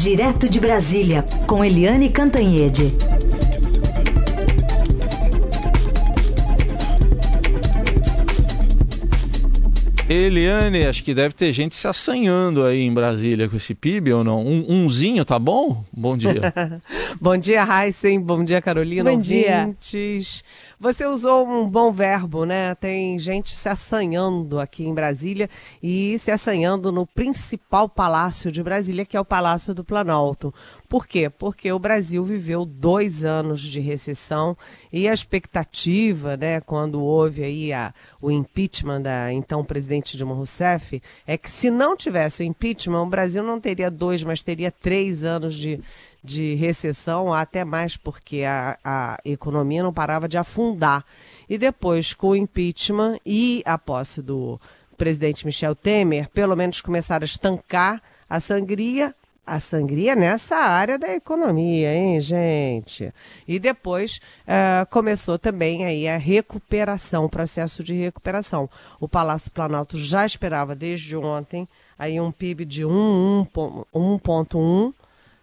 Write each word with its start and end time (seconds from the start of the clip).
Direto 0.00 0.48
de 0.48 0.60
Brasília, 0.60 1.24
com 1.44 1.64
Eliane 1.64 2.08
Cantanhede. 2.08 2.94
Eliane, 10.10 10.86
acho 10.86 11.04
que 11.04 11.12
deve 11.12 11.34
ter 11.34 11.52
gente 11.52 11.74
se 11.74 11.86
assanhando 11.86 12.64
aí 12.64 12.80
em 12.80 12.94
Brasília 12.94 13.46
com 13.46 13.56
esse 13.56 13.74
PIB 13.74 14.14
ou 14.14 14.24
não? 14.24 14.40
Um, 14.40 14.64
umzinho, 14.66 15.22
tá 15.22 15.38
bom? 15.38 15.84
Bom 15.92 16.16
dia. 16.16 16.54
bom 17.20 17.36
dia, 17.36 17.62
Heisen. 17.62 18.18
Bom 18.18 18.42
dia, 18.42 18.62
Carolina. 18.62 19.10
Bom 19.10 19.18
ouvintes. 19.18 19.80
dia. 19.90 20.42
Você 20.80 21.04
usou 21.04 21.46
um 21.46 21.68
bom 21.68 21.92
verbo, 21.92 22.46
né? 22.46 22.74
Tem 22.76 23.18
gente 23.18 23.54
se 23.54 23.68
assanhando 23.68 24.58
aqui 24.58 24.82
em 24.86 24.94
Brasília 24.94 25.50
e 25.82 26.18
se 26.18 26.30
assanhando 26.30 26.90
no 26.90 27.06
principal 27.06 27.86
palácio 27.86 28.50
de 28.50 28.62
Brasília, 28.62 29.04
que 29.04 29.16
é 29.16 29.20
o 29.20 29.26
Palácio 29.26 29.74
do 29.74 29.84
Planalto. 29.84 30.54
Por 30.88 31.06
quê? 31.06 31.28
Porque 31.28 31.70
o 31.70 31.78
Brasil 31.78 32.24
viveu 32.24 32.64
dois 32.64 33.22
anos 33.22 33.60
de 33.60 33.78
recessão 33.78 34.56
e 34.90 35.06
a 35.06 35.12
expectativa, 35.12 36.34
né, 36.34 36.62
quando 36.62 37.02
houve 37.02 37.44
aí 37.44 37.72
a, 37.74 37.92
o 38.22 38.30
impeachment 38.30 39.02
da 39.02 39.30
então 39.30 39.62
presidente 39.62 40.16
Dilma 40.16 40.34
Rousseff, 40.34 41.02
é 41.26 41.36
que 41.36 41.50
se 41.50 41.70
não 41.70 41.94
tivesse 41.94 42.42
o 42.42 42.46
impeachment, 42.46 43.02
o 43.02 43.06
Brasil 43.06 43.42
não 43.42 43.60
teria 43.60 43.90
dois, 43.90 44.24
mas 44.24 44.42
teria 44.42 44.70
três 44.70 45.24
anos 45.24 45.54
de, 45.54 45.78
de 46.24 46.54
recessão, 46.54 47.34
até 47.34 47.66
mais 47.66 47.94
porque 47.94 48.44
a, 48.44 48.78
a 48.82 49.18
economia 49.26 49.82
não 49.82 49.92
parava 49.92 50.26
de 50.26 50.38
afundar. 50.38 51.04
E 51.50 51.58
depois, 51.58 52.14
com 52.14 52.28
o 52.28 52.36
impeachment 52.36 53.18
e 53.26 53.62
a 53.66 53.76
posse 53.76 54.22
do 54.22 54.58
presidente 54.96 55.44
Michel 55.44 55.74
Temer, 55.74 56.30
pelo 56.30 56.56
menos 56.56 56.80
começaram 56.80 57.24
a 57.24 57.26
estancar 57.26 58.02
a 58.28 58.40
sangria, 58.40 59.14
a 59.48 59.58
sangria 59.58 60.14
nessa 60.14 60.56
área 60.56 60.98
da 60.98 61.14
economia, 61.14 61.94
hein, 61.94 62.20
gente? 62.20 63.12
E 63.46 63.58
depois 63.58 64.20
uh, 64.42 64.86
começou 64.90 65.38
também 65.38 65.86
aí 65.86 66.06
a 66.06 66.18
recuperação, 66.18 67.24
o 67.24 67.28
processo 67.28 67.82
de 67.82 67.94
recuperação. 67.94 68.68
O 69.00 69.08
Palácio 69.08 69.50
Planalto 69.50 69.96
já 69.96 70.26
esperava 70.26 70.74
desde 70.74 71.16
ontem 71.16 71.66
aí 71.98 72.20
um 72.20 72.30
PIB 72.30 72.64
de 72.64 72.82
1,1, 72.82 74.94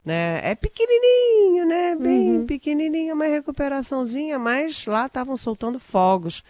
né? 0.05 0.39
É 0.43 0.53
pequenininho, 0.53 1.65
né? 1.65 1.95
Bem 1.95 2.37
uhum. 2.37 2.45
pequenininho, 2.45 3.15
uma 3.15 3.25
recuperaçãozinha, 3.25 4.37
mas 4.37 4.85
lá 4.85 5.08
estavam 5.08 5.35
soltando 5.35 5.80
fogos, 5.80 6.43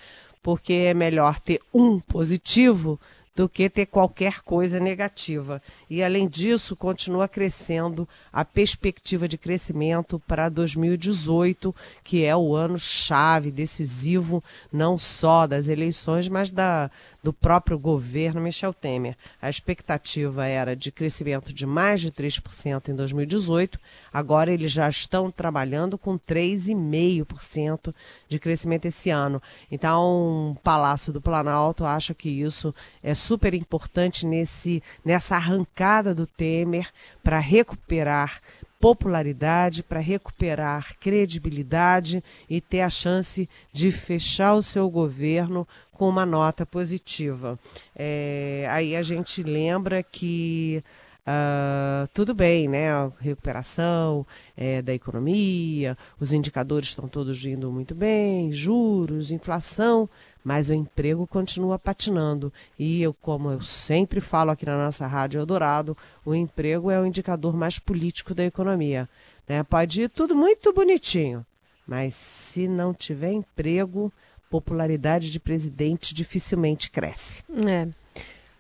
porque 0.43 0.73
é 0.73 0.93
melhor 0.93 1.39
ter 1.39 1.61
um 1.73 2.02
positivo 2.02 2.99
do 3.36 3.50
que 3.50 3.69
ter 3.69 3.86
qualquer 3.86 4.41
coisa 4.41 4.80
negativa. 4.80 5.61
E, 5.89 6.02
além 6.02 6.28
disso, 6.28 6.75
continua 6.75 7.28
crescendo 7.28 8.08
a 8.31 8.45
perspectiva 8.45 9.27
de 9.27 9.38
crescimento 9.38 10.22
para 10.25 10.47
2018, 10.47 11.75
que 12.03 12.23
é 12.23 12.36
o 12.36 12.55
ano 12.55 12.80
chave, 12.80 13.52
decisivo, 13.52 14.42
não 14.72 14.97
só 14.97 15.45
das 15.45 15.67
eleições, 15.67 16.30
mas 16.30 16.50
da, 16.50 16.89
do 17.22 17.33
próprio 17.33 17.77
governo 17.77 18.39
Michel 18.39 18.73
Temer. 18.73 19.17
A 19.42 19.49
expectativa 19.49 20.45
era 20.45 20.75
de 20.75 20.92
crescimento 20.92 21.52
de 21.52 21.66
mais 21.66 21.99
de 21.99 22.11
3% 22.11 22.88
em 22.88 22.95
2018, 22.95 23.80
agora 24.14 24.52
eles 24.52 24.72
já 24.72 24.88
estão 24.88 25.30
trabalhando 25.30 25.97
com 25.97 26.17
3,5% 26.17 27.94
de 28.30 28.39
crescimento 28.39 28.86
esse 28.86 29.09
ano. 29.09 29.42
Então, 29.70 30.52
o 30.52 30.61
Palácio 30.64 31.11
do 31.11 31.20
Planalto 31.20 31.83
acha 31.83 32.14
que 32.14 32.30
isso 32.30 32.73
é 33.03 33.14
super 33.25 33.53
importante 33.55 34.25
nesse, 34.25 34.83
nessa 35.03 35.35
arrancada 35.35 36.13
do 36.13 36.27
Temer 36.27 36.89
para 37.23 37.39
recuperar 37.39 38.39
popularidade, 38.79 39.81
para 39.81 39.99
recuperar 39.99 40.95
credibilidade 40.99 42.23
e 42.47 42.61
ter 42.61 42.81
a 42.81 42.89
chance 42.89 43.49
de 43.73 43.91
fechar 43.91 44.53
o 44.53 44.61
seu 44.61 44.87
governo 44.89 45.67
com 45.91 46.08
uma 46.08 46.25
nota 46.25 46.65
positiva. 46.67 47.58
É, 47.95 48.67
aí 48.69 48.95
a 48.95 49.02
gente 49.02 49.41
lembra 49.41 50.03
que 50.03 50.83
Uh, 51.27 52.08
tudo 52.14 52.35
bem, 52.35 52.67
né? 52.67 52.91
A 52.91 53.11
recuperação 53.19 54.27
é, 54.55 54.80
da 54.80 54.93
economia, 54.93 55.97
os 56.19 56.31
indicadores 56.31 56.89
estão 56.89 57.08
todos 57.08 57.43
indo 57.43 57.71
muito 57.71 57.95
bem, 57.95 58.52
juros, 58.52 59.31
inflação, 59.31 60.08
mas 60.45 60.70
o 60.70 60.73
emprego 60.76 61.26
continua 61.26 61.80
patinando. 61.80 62.54
E 62.78 63.02
eu, 63.02 63.11
como 63.16 63.50
eu 63.50 63.61
sempre 63.61 64.22
falo 64.22 64.52
aqui 64.52 64.64
na 64.64 64.78
nossa 64.78 65.08
Rádio 65.08 65.39
Eldorado, 65.39 65.98
o 66.23 66.36
emprego 66.36 66.92
é 66.92 67.02
o 67.02 67.06
indicador 67.06 67.58
mais 67.58 67.80
político 67.80 68.36
da 68.36 68.45
economia. 68.45 69.10
Né? 69.50 69.64
Pode 69.64 70.04
ir 70.04 70.10
tudo 70.10 70.36
muito 70.36 70.72
bonitinho, 70.72 71.44
mas 71.88 72.14
se 72.14 72.67
não 72.67 72.94
tiver 72.94 73.32
emprego, 73.32 74.14
popularidade 74.48 75.32
de 75.32 75.39
presidente 75.39 76.14
dificilmente 76.14 76.92
cresce. 76.92 77.44
É. 77.67 77.88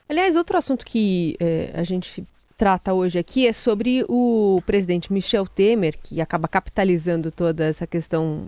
Aliás, 0.09 0.35
outro 0.35 0.57
assunto 0.57 0.83
que 0.85 1.37
é, 1.39 1.71
a 1.75 1.83
gente 1.83 2.25
trata 2.57 2.93
hoje 2.93 3.19
aqui 3.19 3.47
é 3.47 3.53
sobre 3.53 4.05
o 4.07 4.61
presidente 4.65 5.11
Michel 5.11 5.45
Temer, 5.45 5.97
que 6.01 6.21
acaba 6.21 6.47
capitalizando 6.47 7.31
toda 7.31 7.65
essa 7.65 7.85
questão, 7.85 8.47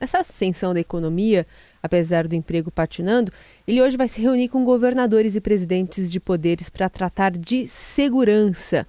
essa 0.00 0.18
ascensão 0.18 0.72
da 0.72 0.80
economia, 0.80 1.46
apesar 1.82 2.26
do 2.26 2.34
emprego 2.34 2.70
patinando. 2.70 3.32
Ele 3.66 3.82
hoje 3.82 3.96
vai 3.96 4.08
se 4.08 4.20
reunir 4.20 4.48
com 4.48 4.64
governadores 4.64 5.36
e 5.36 5.40
presidentes 5.40 6.10
de 6.10 6.18
poderes 6.18 6.68
para 6.68 6.88
tratar 6.88 7.32
de 7.32 7.66
segurança. 7.66 8.86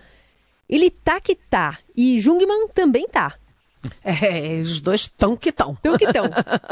Ele 0.69 0.89
tá 0.89 1.19
que 1.19 1.35
tá, 1.35 1.79
e 1.95 2.19
Jungmann 2.19 2.67
também 2.73 3.07
tá. 3.07 3.35
É, 4.03 4.59
os 4.61 4.81
dois 4.81 5.01
estão 5.01 5.35
que 5.35 5.49
estão. 5.49 5.73
Estão 5.73 5.97
que 5.97 6.05
estão. 6.05 6.25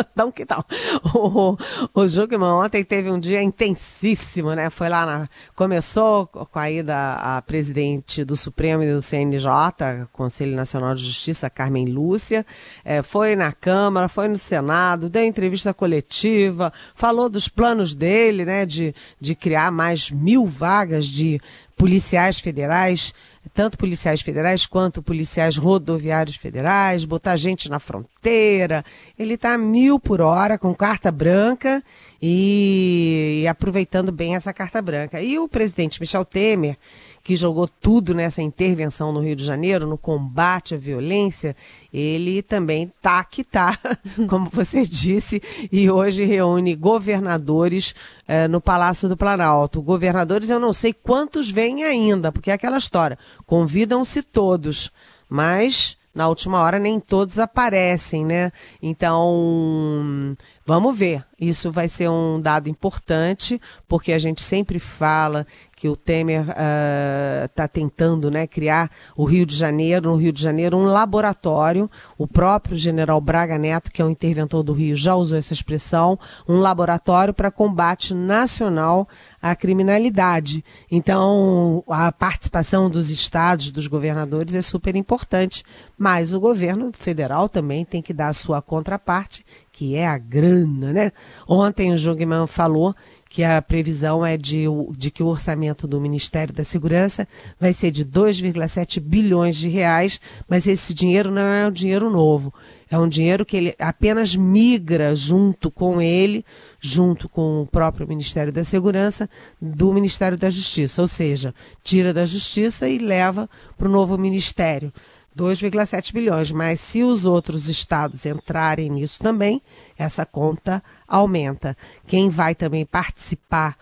Estão 0.09 0.31
que 0.33 0.41
estão. 0.43 0.65
O, 1.13 1.57
o 1.93 2.07
Jugman 2.07 2.53
ontem 2.53 2.83
teve 2.83 3.09
um 3.09 3.19
dia 3.19 3.41
intensíssimo, 3.41 4.53
né? 4.53 4.69
Foi 4.69 4.89
lá 4.89 5.05
na. 5.05 5.29
Começou 5.55 6.27
com 6.27 6.59
a 6.59 6.69
ida 6.69 7.13
a 7.13 7.41
presidente 7.41 8.23
do 8.23 8.35
Supremo 8.35 8.83
e 8.83 8.93
do 8.93 9.01
CNJ, 9.01 10.07
Conselho 10.11 10.55
Nacional 10.55 10.95
de 10.95 11.03
Justiça, 11.03 11.49
Carmen 11.49 11.85
Lúcia. 11.85 12.45
É, 12.83 13.01
foi 13.01 13.35
na 13.35 13.51
Câmara, 13.51 14.07
foi 14.07 14.27
no 14.27 14.37
Senado, 14.37 15.09
deu 15.09 15.23
entrevista 15.23 15.73
coletiva, 15.73 16.71
falou 16.93 17.29
dos 17.29 17.47
planos 17.47 17.93
dele, 17.93 18.45
né? 18.45 18.65
De, 18.65 18.93
de 19.19 19.35
criar 19.35 19.71
mais 19.71 20.11
mil 20.11 20.45
vagas 20.45 21.05
de 21.05 21.39
policiais 21.75 22.39
federais 22.39 23.13
tanto 23.53 23.77
policiais 23.77 24.21
federais 24.21 24.65
quanto 24.65 25.01
policiais 25.03 25.57
rodoviários 25.57 26.35
federais, 26.35 27.05
botar 27.05 27.37
gente 27.37 27.69
na 27.69 27.79
fronteira. 27.79 28.83
Ele 29.17 29.35
está 29.35 29.57
mil 29.57 29.99
por 29.99 30.21
hora, 30.21 30.57
com 30.57 30.73
carta 30.73 31.11
branca 31.11 31.83
e, 32.27 33.41
e 33.43 33.47
aproveitando 33.47 34.11
bem 34.11 34.35
essa 34.35 34.51
carta 34.51 34.81
branca. 34.81 35.21
E 35.21 35.37
o 35.37 35.47
presidente 35.47 36.01
Michel 36.01 36.25
Temer, 36.25 36.75
que 37.23 37.35
jogou 37.35 37.67
tudo 37.67 38.15
nessa 38.15 38.41
intervenção 38.41 39.11
no 39.11 39.19
Rio 39.19 39.35
de 39.35 39.45
Janeiro, 39.45 39.85
no 39.85 39.95
combate 39.95 40.73
à 40.73 40.77
violência, 40.77 41.55
ele 41.93 42.41
também 42.41 42.91
tá 42.99 43.23
que 43.23 43.43
tá, 43.43 43.77
como 44.27 44.49
você 44.49 44.83
disse, 44.87 45.39
e 45.71 45.87
hoje 45.87 46.25
reúne 46.25 46.73
governadores 46.75 47.93
eh, 48.27 48.47
no 48.47 48.59
Palácio 48.59 49.07
do 49.07 49.15
Planalto. 49.15 49.79
Governadores 49.79 50.49
eu 50.49 50.59
não 50.59 50.73
sei 50.73 50.93
quantos 50.93 51.51
vêm 51.51 51.83
ainda, 51.83 52.31
porque 52.31 52.49
é 52.49 52.55
aquela 52.55 52.77
história, 52.77 53.19
convidam-se 53.45 54.23
todos, 54.23 54.91
mas 55.29 55.95
na 56.15 56.29
última 56.29 56.61
hora 56.61 56.79
nem 56.79 56.97
todos 56.97 57.37
aparecem, 57.37 58.25
né? 58.25 58.49
Então, 58.81 60.35
vamos 60.65 60.97
ver. 60.97 61.23
Isso 61.39 61.71
vai 61.71 61.87
ser 61.87 62.09
um 62.09 62.41
dado 62.41 62.69
importante, 62.69 63.61
porque 63.87 64.11
a 64.11 64.19
gente 64.19 64.41
sempre 64.41 64.79
fala 64.79 65.45
que 65.85 65.89
o 65.89 65.95
Temer 65.95 66.41
está 66.41 67.63
ah, 67.63 67.65
uh, 67.65 67.69
tentando 67.69 68.31
né, 68.31 68.47
criar 68.47 68.89
o 69.15 69.23
Rio 69.23 69.45
de 69.45 69.55
Janeiro, 69.55 70.09
no 70.09 70.15
Rio 70.15 70.33
de 70.33 70.41
Janeiro, 70.41 70.75
um 70.75 70.85
laboratório. 70.85 71.87
O 72.17 72.27
próprio 72.27 72.75
general 72.75 73.21
Braga 73.21 73.55
Neto, 73.59 73.91
que 73.91 74.01
é 74.01 74.05
o 74.05 74.09
interventor 74.09 74.63
do 74.63 74.73
Rio, 74.73 74.95
já 74.95 75.13
usou 75.13 75.37
essa 75.37 75.53
expressão, 75.53 76.17
um 76.49 76.57
laboratório 76.57 77.35
para 77.35 77.51
combate 77.51 78.15
nacional 78.15 79.07
à 79.39 79.55
criminalidade. 79.55 80.65
Então, 80.89 81.83
a 81.87 82.11
participação 82.11 82.89
dos 82.89 83.11
estados, 83.11 83.69
dos 83.69 83.85
governadores, 83.85 84.55
é 84.55 84.61
super 84.61 84.95
importante, 84.95 85.63
mas 85.95 86.33
o 86.33 86.39
governo 86.39 86.89
federal 86.95 87.47
também 87.47 87.85
tem 87.85 88.01
que 88.01 88.11
dar 88.11 88.29
a 88.29 88.33
sua 88.33 88.59
contraparte, 88.59 89.45
que 89.71 89.95
é 89.95 90.07
a 90.07 90.17
grana, 90.17 90.91
né? 90.91 91.11
Ontem 91.47 91.93
o 91.93 91.97
Jungmann 91.97 92.47
falou 92.47 92.95
que 93.29 93.43
a 93.43 93.61
previsão 93.61 94.25
é 94.25 94.37
de, 94.37 94.65
de 94.95 95.11
que 95.11 95.23
o 95.23 95.27
orçamento 95.27 95.87
do 95.87 95.99
Ministério 95.99 96.53
da 96.53 96.63
Segurança 96.63 97.27
vai 97.59 97.73
ser 97.73 97.91
de 97.91 98.05
2,7 98.05 98.99
bilhões 98.99 99.57
de 99.57 99.67
reais, 99.67 100.19
mas 100.47 100.67
esse 100.67 100.93
dinheiro 100.93 101.31
não 101.31 101.41
é 101.41 101.67
um 101.67 101.71
dinheiro 101.71 102.09
novo. 102.09 102.53
É 102.89 102.97
um 102.97 103.09
dinheiro 103.09 103.45
que 103.45 103.57
ele 103.57 103.75
apenas 103.79 104.35
migra 104.35 105.15
junto 105.15 105.71
com 105.71 105.99
ele, 105.99 106.45
junto 106.79 107.27
com 107.27 107.63
o 107.63 107.67
próprio 107.67 108.07
Ministério 108.07 108.53
da 108.53 108.63
Segurança, 108.63 109.27
do 109.59 109.91
Ministério 109.91 110.37
da 110.37 110.49
Justiça. 110.49 111.01
Ou 111.01 111.07
seja, 111.07 111.53
tira 111.83 112.13
da 112.13 112.25
Justiça 112.25 112.87
e 112.87 112.99
leva 112.99 113.49
para 113.75 113.87
o 113.87 113.91
novo 113.91 114.17
Ministério. 114.17 114.93
2,7 115.37 116.13
bilhões, 116.13 116.51
mas 116.51 116.79
se 116.79 117.03
os 117.03 117.25
outros 117.25 117.67
estados 117.67 118.25
entrarem 118.25 118.89
nisso 118.89 119.19
também, 119.19 119.61
essa 119.97 120.25
conta 120.25 120.81
aumenta. 121.07 121.75
Quem 122.07 122.29
vai 122.29 122.55
também 122.55 122.85
participar 122.85 123.77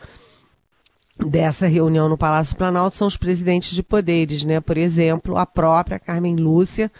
dessa 1.17 1.67
reunião 1.67 2.09
no 2.09 2.17
Palácio 2.17 2.55
Planalto 2.55 2.95
são 2.95 3.07
os 3.07 3.17
presidentes 3.17 3.75
de 3.75 3.83
poderes, 3.83 4.43
né? 4.43 4.59
Por 4.59 4.77
exemplo, 4.77 5.37
a 5.37 5.45
própria 5.45 5.99
Carmen 5.99 6.35
Lúcia, 6.35 6.91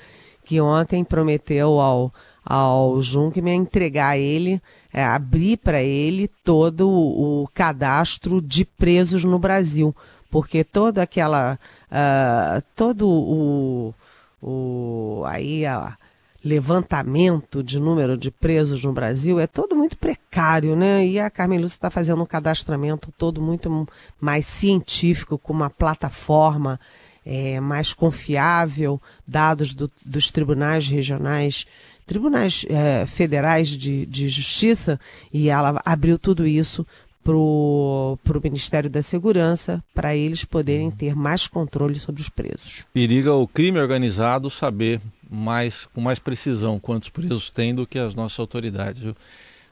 que 0.46 0.62
ontem 0.62 1.04
prometeu 1.04 1.80
ao, 1.80 2.14
ao 2.46 3.02
Junkman 3.02 3.56
entregar 3.56 4.20
ele, 4.20 4.62
é, 4.94 5.04
abrir 5.04 5.58
para 5.58 5.82
ele 5.82 6.28
todo 6.44 6.88
o, 6.88 7.44
o 7.44 7.48
cadastro 7.56 8.40
de 8.40 8.64
presos 8.64 9.24
no 9.24 9.40
Brasil, 9.40 9.96
porque 10.30 10.64
toda 10.64 11.02
aquela, 11.02 11.58
uh, 11.92 12.64
todo 12.76 13.10
o 13.10 13.94
o 14.44 15.24
aí 15.25 15.66
a 15.66 15.98
levantamento 16.44 17.63
de 17.63 17.80
número 17.80 18.18
de 18.18 18.30
presos 18.30 18.84
no 18.84 18.92
Brasil 18.92 19.40
é 19.40 19.48
todo 19.48 19.75
muito 19.75 19.98
precário, 19.98 20.75
né? 20.75 21.06
E 21.07 21.18
a 21.18 21.30
Carmen 21.30 21.57
Lúcia 21.57 21.78
está 21.78 21.90
fazendo 21.90 22.22
um 22.22 22.25
cadastramento 22.25 23.13
todo 23.18 23.42
muito 23.42 23.88
mais 24.19 24.45
científico, 24.45 25.38
com 25.38 25.54
uma 25.54 25.69
plataforma 25.69 26.78
é, 27.25 27.62
mais 27.62 27.94
confiável, 27.94 29.01
dados 29.25 29.74
do, 29.74 29.90
dos 30.06 30.30
tribunais 30.31 30.86
regionais, 30.86 31.66
tribunais 32.06 32.66
é, 32.69 33.06
federais 33.06 33.69
de, 33.69 34.06
de 34.06 34.28
justiça, 34.28 35.00
e 35.31 35.50
ela 35.50 35.81
abriu 35.86 36.19
tudo 36.19 36.45
isso 36.45 36.86
para 37.24 37.36
o 37.38 38.18
Ministério 38.44 38.90
da 38.90 39.02
Segurança, 39.02 39.84
para 39.94 40.16
eles 40.16 40.44
poderem 40.44 40.92
ter 40.92 41.16
mais 41.16 41.48
controle 41.48 41.96
sobre 41.96 42.22
os 42.22 42.30
presos. 42.30 42.84
Periga 42.94 43.34
o 43.34 43.48
crime 43.48 43.80
organizado 43.80 44.50
saber 44.50 45.00
mais 45.30 45.88
com 45.94 46.02
mais 46.02 46.20
precisão 46.20 46.80
quantos 46.80 47.10
presos 47.10 47.50
tem 47.50 47.74
do 47.74 47.88
que 47.88 47.98
as 47.98 48.14
nossas 48.14 48.40
autoridades. 48.40 49.02
Viu? 49.02 49.16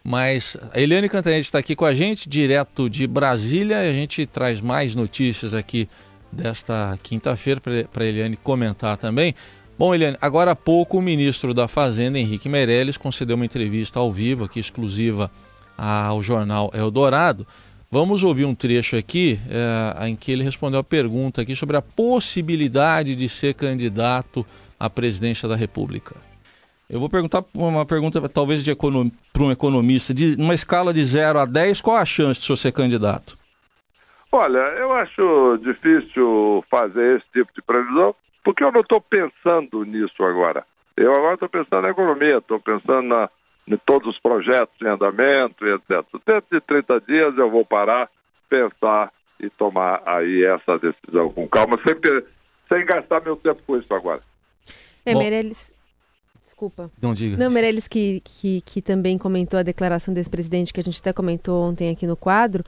Mas 0.03 0.57
a 0.73 0.79
Eliane 0.79 1.07
Cantanhete 1.07 1.41
está 1.41 1.59
aqui 1.59 1.75
com 1.75 1.85
a 1.85 1.93
gente, 1.93 2.27
direto 2.27 2.89
de 2.89 3.05
Brasília. 3.05 3.79
A 3.79 3.91
gente 3.91 4.25
traz 4.25 4.59
mais 4.59 4.95
notícias 4.95 5.53
aqui 5.53 5.87
desta 6.31 6.97
quinta-feira 7.03 7.61
para 7.61 8.03
a 8.03 8.07
Eliane 8.07 8.35
comentar 8.35 8.97
também. 8.97 9.35
Bom, 9.77 9.93
Eliane, 9.93 10.17
agora 10.19 10.51
há 10.51 10.55
pouco 10.55 10.97
o 10.97 11.01
ministro 11.01 11.53
da 11.53 11.67
Fazenda, 11.67 12.17
Henrique 12.17 12.49
Meirelles, 12.49 12.97
concedeu 12.97 13.35
uma 13.35 13.45
entrevista 13.45 13.99
ao 13.99 14.11
vivo, 14.11 14.43
aqui 14.43 14.59
exclusiva 14.59 15.29
ao 15.81 16.21
jornal 16.21 16.69
Eldorado. 16.73 17.47
Vamos 17.89 18.23
ouvir 18.23 18.45
um 18.45 18.53
trecho 18.53 18.95
aqui 18.95 19.39
é, 19.49 20.07
em 20.07 20.15
que 20.15 20.31
ele 20.31 20.43
respondeu 20.43 20.79
a 20.79 20.83
pergunta 20.83 21.41
aqui 21.41 21.55
sobre 21.55 21.75
a 21.75 21.81
possibilidade 21.81 23.15
de 23.15 23.27
ser 23.27 23.53
candidato 23.53 24.45
à 24.79 24.89
presidência 24.89 25.49
da 25.49 25.55
República. 25.55 26.15
Eu 26.89 26.99
vou 26.99 27.09
perguntar 27.09 27.43
uma 27.53 27.85
pergunta 27.85 28.21
talvez 28.29 28.63
para 28.63 29.43
um 29.43 29.51
economista, 29.51 30.13
de 30.13 30.35
uma 30.35 30.53
escala 30.53 30.93
de 30.93 31.03
0 31.03 31.39
a 31.39 31.45
10, 31.45 31.81
qual 31.81 31.97
a 31.97 32.05
chance 32.05 32.39
de 32.39 32.47
você 32.47 32.63
ser 32.63 32.71
candidato? 32.71 33.37
Olha, 34.31 34.59
eu 34.59 34.93
acho 34.93 35.57
difícil 35.63 36.63
fazer 36.69 37.17
esse 37.17 37.25
tipo 37.33 37.51
de 37.53 37.61
previsão, 37.61 38.15
porque 38.43 38.63
eu 38.63 38.71
não 38.71 38.81
estou 38.81 39.01
pensando 39.01 39.83
nisso 39.83 40.23
agora. 40.23 40.63
Eu 40.95 41.13
agora 41.13 41.33
estou 41.33 41.49
pensando 41.49 41.81
na 41.81 41.89
economia, 41.89 42.37
estou 42.37 42.59
pensando 42.59 43.07
na, 43.07 43.29
de 43.71 43.77
todos 43.77 44.07
os 44.09 44.19
projetos 44.19 44.75
em 44.81 44.87
andamento 44.87 45.65
e 45.65 45.73
etc. 45.73 46.05
Dentro 46.25 46.45
de 46.51 46.61
30 46.61 47.01
dias 47.01 47.37
eu 47.37 47.49
vou 47.49 47.65
parar, 47.65 48.09
pensar 48.49 49.11
e 49.39 49.49
tomar 49.49 50.01
aí 50.05 50.43
essa 50.45 50.77
decisão 50.77 51.31
com 51.31 51.47
calma, 51.47 51.79
sem, 51.83 51.95
sem 52.69 52.85
gastar 52.85 53.21
meu 53.21 53.35
tempo 53.35 53.61
com 53.65 53.77
isso 53.77 53.93
agora. 53.93 54.21
É, 55.05 55.15
Meirelles... 55.15 55.73
Desculpa. 56.43 56.91
Não 57.01 57.13
diga. 57.13 57.37
Não, 57.37 57.49
Meirelles 57.49 57.87
que, 57.87 58.21
que, 58.23 58.61
que 58.61 58.81
também 58.81 59.17
comentou 59.17 59.59
a 59.59 59.63
declaração 59.63 60.13
do 60.13 60.17
ex-presidente, 60.17 60.71
que 60.71 60.79
a 60.79 60.83
gente 60.83 60.99
até 60.99 61.11
comentou 61.11 61.63
ontem 61.63 61.89
aqui 61.89 62.05
no 62.05 62.15
quadro, 62.15 62.63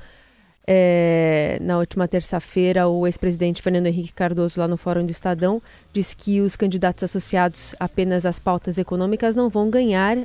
é, 0.65 1.57
na 1.61 1.77
última 1.77 2.07
terça-feira, 2.07 2.87
o 2.87 3.05
ex-presidente 3.05 3.61
Fernando 3.61 3.87
Henrique 3.87 4.13
Cardoso, 4.13 4.59
lá 4.59 4.67
no 4.67 4.77
Fórum 4.77 5.05
do 5.05 5.11
Estadão, 5.11 5.61
disse 5.91 6.15
que 6.15 6.41
os 6.41 6.55
candidatos 6.55 7.03
associados 7.03 7.75
apenas 7.79 8.25
às 8.25 8.39
pautas 8.39 8.77
econômicas 8.77 9.35
não 9.35 9.49
vão 9.49 9.69
ganhar 9.69 10.17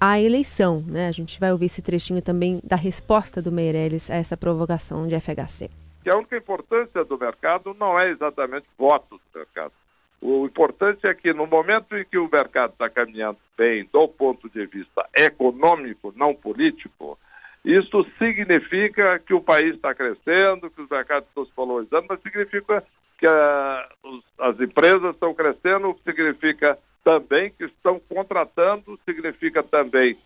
a 0.00 0.20
eleição. 0.20 0.82
Né? 0.86 1.08
A 1.08 1.12
gente 1.12 1.38
vai 1.38 1.52
ouvir 1.52 1.66
esse 1.66 1.82
trechinho 1.82 2.22
também 2.22 2.60
da 2.62 2.76
resposta 2.76 3.40
do 3.40 3.52
Meirelles 3.52 4.10
a 4.10 4.14
essa 4.14 4.36
provocação 4.36 5.06
de 5.06 5.18
FHC. 5.18 5.70
Que 6.02 6.10
a 6.10 6.16
única 6.16 6.36
importância 6.36 7.04
do 7.04 7.18
mercado 7.18 7.74
não 7.78 7.98
é 7.98 8.10
exatamente 8.10 8.66
votos 8.78 9.20
do 9.32 9.38
mercado. 9.38 9.72
O 10.20 10.46
importante 10.46 11.06
é 11.06 11.14
que 11.14 11.32
no 11.32 11.46
momento 11.46 11.96
em 11.96 12.04
que 12.04 12.16
o 12.16 12.30
mercado 12.30 12.72
está 12.72 12.88
caminhando 12.88 13.38
bem 13.56 13.88
do 13.92 14.08
ponto 14.08 14.48
de 14.48 14.66
vista 14.66 15.06
econômico, 15.14 16.14
não 16.16 16.34
político, 16.34 17.18
isso 17.64 18.06
significa 18.18 19.18
que 19.18 19.32
o 19.32 19.40
país 19.40 19.74
está 19.74 19.94
crescendo, 19.94 20.70
que 20.70 20.82
os 20.82 20.88
mercados 20.88 21.28
estão 21.28 21.44
se 21.44 21.52
valorizando, 21.56 22.06
mas 22.08 22.20
significa 22.20 22.84
que 23.18 23.26
a, 23.26 23.88
os, 24.02 24.24
as 24.38 24.60
empresas 24.60 25.14
estão 25.14 25.34
crescendo, 25.34 25.88
o 25.88 25.94
que 25.94 26.02
significa 26.02 26.78
também 27.04 27.50
que 27.50 27.64
estão 27.66 28.00
contratando, 28.08 28.98
significa 29.04 29.62
também 29.62 30.16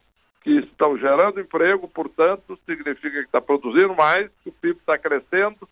que 0.43 0.53
estão 0.61 0.97
gerando 0.97 1.41
emprego, 1.41 1.89
portanto, 1.89 2.59
significa 2.65 3.19
que 3.19 3.27
está 3.27 3.41
produzindo 3.41 3.95
mais, 3.95 4.31
que 4.43 4.49
o 4.49 4.53
PIB 4.53 4.79
está 4.79 4.97
crescendo 4.97 5.69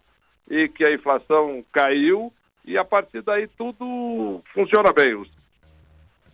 e 0.50 0.68
que 0.68 0.84
a 0.84 0.92
inflação 0.92 1.64
caiu 1.72 2.32
e 2.64 2.76
a 2.76 2.84
partir 2.84 3.22
daí 3.22 3.46
tudo 3.46 4.42
funciona 4.52 4.92
bem. 4.92 5.24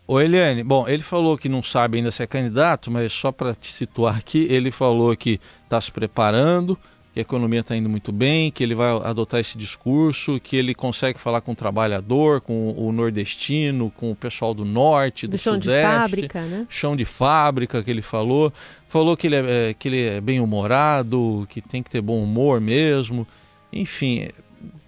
Ô 0.08 0.20
Eliane, 0.20 0.64
bom, 0.64 0.88
ele 0.88 1.02
falou 1.02 1.38
que 1.38 1.48
não 1.48 1.62
sabe 1.62 1.98
ainda 1.98 2.10
se 2.10 2.22
é 2.22 2.26
candidato, 2.26 2.90
mas 2.90 3.12
só 3.12 3.30
para 3.30 3.54
te 3.54 3.72
situar 3.72 4.18
aqui, 4.18 4.46
ele 4.50 4.70
falou 4.70 5.14
que 5.16 5.38
está 5.64 5.80
se 5.80 5.92
preparando, 5.92 6.76
que 7.12 7.20
a 7.20 7.22
economia 7.22 7.60
está 7.60 7.76
indo 7.76 7.90
muito 7.90 8.10
bem, 8.10 8.50
que 8.50 8.62
ele 8.62 8.74
vai 8.74 8.90
adotar 9.04 9.38
esse 9.38 9.58
discurso, 9.58 10.40
que 10.40 10.56
ele 10.56 10.74
consegue 10.74 11.18
falar 11.18 11.42
com 11.42 11.52
o 11.52 11.54
trabalhador, 11.54 12.40
com 12.40 12.74
o 12.76 12.90
nordestino, 12.90 13.92
com 13.96 14.10
o 14.10 14.16
pessoal 14.16 14.54
do 14.54 14.64
norte, 14.64 15.26
do, 15.26 15.32
do 15.32 15.38
chão 15.38 15.54
sudeste, 15.54 15.90
de 15.90 15.98
fábrica, 15.98 16.40
né? 16.42 16.66
chão 16.70 16.96
de 16.96 17.04
fábrica 17.04 17.82
que 17.82 17.90
ele 17.90 18.00
falou, 18.00 18.50
falou 18.88 19.14
que 19.14 19.26
ele 19.26 19.36
é, 19.36 19.70
é 19.70 19.74
que 19.74 19.88
ele 19.88 20.06
é 20.06 20.20
bem 20.22 20.40
humorado, 20.40 21.46
que 21.50 21.60
tem 21.60 21.82
que 21.82 21.90
ter 21.90 22.00
bom 22.00 22.22
humor 22.22 22.62
mesmo, 22.62 23.26
enfim, 23.70 24.28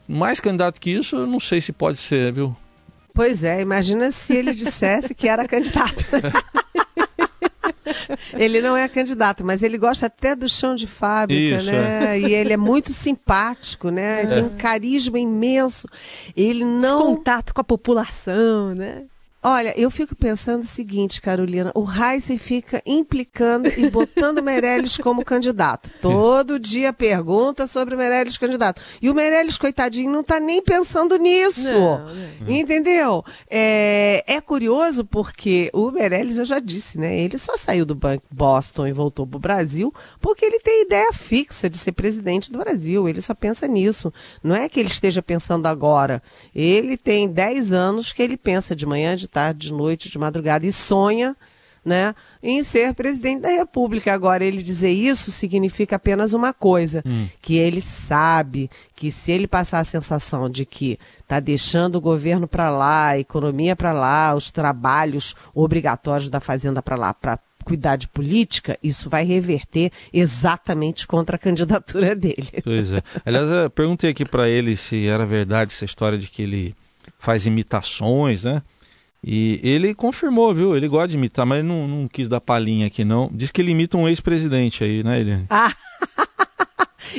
mais 0.09 0.41
candidato 0.41 0.81
que 0.81 0.91
isso, 0.91 1.17
eu 1.17 1.27
não 1.27 1.41
sei 1.41 1.61
se 1.61 1.73
pode 1.73 1.99
ser, 1.99 2.33
viu? 2.33 2.57
Pois 3.13 3.45
é, 3.45 3.61
imagina 3.61 4.11
se 4.11 4.35
ele 4.35 4.55
dissesse 4.55 5.15
que 5.15 5.29
era 5.29 5.47
candidato. 5.47 6.05
ele 8.35 8.61
não 8.61 8.77
é 8.77 8.89
candidato, 8.89 9.45
mas 9.45 9.63
ele 9.63 9.79
gosta 9.79 10.07
até 10.07 10.35
do 10.35 10.49
chão 10.49 10.75
de 10.75 10.87
fábrica, 10.87 11.57
Isso, 11.57 11.67
né? 11.67 12.17
É. 12.17 12.21
E 12.21 12.35
ele 12.35 12.53
é 12.53 12.57
muito 12.57 12.93
simpático, 12.93 13.91
né? 13.91 14.23
É. 14.23 14.27
Tem 14.27 14.45
um 14.45 14.57
carisma 14.57 15.19
imenso. 15.19 15.89
Ele 16.37 16.65
não. 16.65 17.01
Esse 17.01 17.09
contato 17.09 17.55
com 17.55 17.61
a 17.61 17.65
população, 17.65 18.73
né? 18.75 19.05
Olha, 19.47 19.79
eu 19.79 19.91
fico 19.91 20.17
pensando 20.17 20.63
o 20.63 20.67
seguinte, 20.67 21.21
Carolina, 21.21 21.71
o 21.75 21.87
Heisen 21.87 22.39
fica 22.39 22.83
implicando 22.87 23.69
e 23.69 23.91
botando 23.91 24.39
o 24.39 24.43
Meirelles 24.43 24.97
como 24.97 25.23
candidato. 25.23 25.93
Todo 26.01 26.59
dia 26.59 26.95
pergunta 26.95 27.67
sobre 27.67 27.95
o 27.95 27.99
Meirelles 27.99 28.39
candidato. 28.39 28.81
E 29.03 29.11
o 29.11 29.15
Meirelles, 29.15 29.59
coitadinho, 29.59 30.11
não 30.11 30.21
está 30.21 30.41
nem 30.41 30.63
pensando 30.63 31.17
nisso. 31.17 31.63
Não, 31.63 32.07
não. 32.41 32.51
Entendeu? 32.51 33.23
É, 33.51 34.25
é, 34.27 34.41
curioso 34.41 35.05
porque 35.05 35.69
o 35.75 35.91
Meirelles, 35.91 36.39
eu 36.39 36.47
já 36.47 36.59
disse, 36.59 36.99
né? 36.99 37.15
Ele 37.21 37.37
só 37.37 37.55
saiu 37.59 37.85
do 37.85 37.95
Banco 37.95 38.25
Boston 38.31 38.87
e 38.87 38.93
voltou 38.93 39.27
para 39.27 39.37
o 39.37 39.41
Brasil 39.41 39.93
porque 40.23 40.43
ele 40.43 40.59
tem 40.59 40.85
ideia 40.85 41.13
fixa 41.13 41.69
de 41.69 41.77
ser 41.77 41.93
presidente 41.93 42.51
do 42.51 42.61
Brasil. 42.61 43.07
Ele 43.11 43.21
só 43.21 43.35
pensa 43.35 43.69
nisso. 43.69 44.11
Não 44.43 44.57
é 44.57 44.71
que 44.71 44.81
ele 44.81 44.89
esteja 44.89 45.21
pensando 45.21 45.67
agora. 45.67 46.23
Ele 46.55 46.97
tem 46.97 47.29
10 47.29 47.75
anos 47.75 48.11
que 48.11 48.23
ele 48.23 48.39
pensa 48.39 48.75
de 48.75 48.87
manhã, 48.87 49.15
de 49.15 49.34
tarde, 49.35 49.69
de 49.69 49.73
noite, 49.73 50.09
de 50.09 50.19
madrugada 50.19 50.65
e 50.67 50.73
sonha 50.73 51.37
né, 51.85 52.15
em 52.43 52.65
ser 52.65 52.95
presidente 52.95 53.43
da 53.43 53.49
República. 53.49 54.13
Agora, 54.13 54.45
ele 54.45 54.63
dizer 54.63 54.91
isso 54.91 55.31
significa 55.31 55.97
apenas 55.97 56.33
uma 56.33 56.53
coisa: 56.53 57.03
hum. 57.05 57.29
que 57.43 57.57
ele 57.57 57.81
sabe 57.81 58.71
que 58.97 59.11
se 59.11 59.33
ele 59.33 59.47
passar 59.47 59.81
a 59.81 59.85
sensação 59.85 60.49
de 60.49 60.65
que 60.65 60.99
está 61.21 61.39
deixando 61.39 61.97
o 61.97 62.01
governo 62.01 62.49
para 62.49 62.71
lá, 62.71 63.09
a 63.09 63.19
economia 63.19 63.77
para 63.77 63.93
lá, 63.93 64.35
os 64.35 64.51
trabalhos 64.51 65.35
obrigatórios 65.55 66.31
da 66.31 66.41
Fazenda 66.41 66.83
para 66.83 66.97
lá, 66.97 67.13
para 67.13 67.39
cuidar 67.65 67.97
de 67.97 68.07
política, 68.07 68.79
isso 68.83 69.09
vai 69.09 69.25
reverter 69.25 69.91
exatamente 70.13 71.07
contra 71.07 71.37
a 71.37 71.39
candidatura 71.39 72.15
dele. 72.17 72.49
Pois 72.63 72.93
é. 72.93 73.03
Aliás, 73.25 73.49
eu 73.49 73.71
perguntei 73.71 74.11
aqui 74.11 74.25
para 74.25 74.49
ele 74.49 74.77
se 74.77 75.07
era 75.07 75.25
verdade 75.25 75.73
essa 75.73 75.85
história 75.85 76.19
de 76.19 76.29
que 76.29 76.43
ele 76.43 76.75
faz 77.19 77.47
imitações, 77.47 78.45
né? 78.45 78.63
E 79.27 79.59
ele 79.63 79.95
confirmou, 79.95 80.55
viu? 80.55 80.77
Ele 80.77 80.87
gosta 80.87 81.09
de 81.09 81.17
imitar, 81.17 81.47
mas 81.47 81.61
ele 81.61 81.69
não, 81.69 81.89
não 81.89 82.09
quis 82.09 82.29
dar 82.29 82.43
palhinha 82.43 82.87
aqui, 82.87 83.05
não. 83.05 83.31
Diz 83.33 83.51
que 83.51 83.63
ele 83.63 83.71
imita 83.71 83.97
um 83.97 84.07
ex-presidente 84.07 84.85
aí, 84.85 85.03
né, 85.03 85.21
Eliane? 85.21 85.47
Ah! 85.49 85.73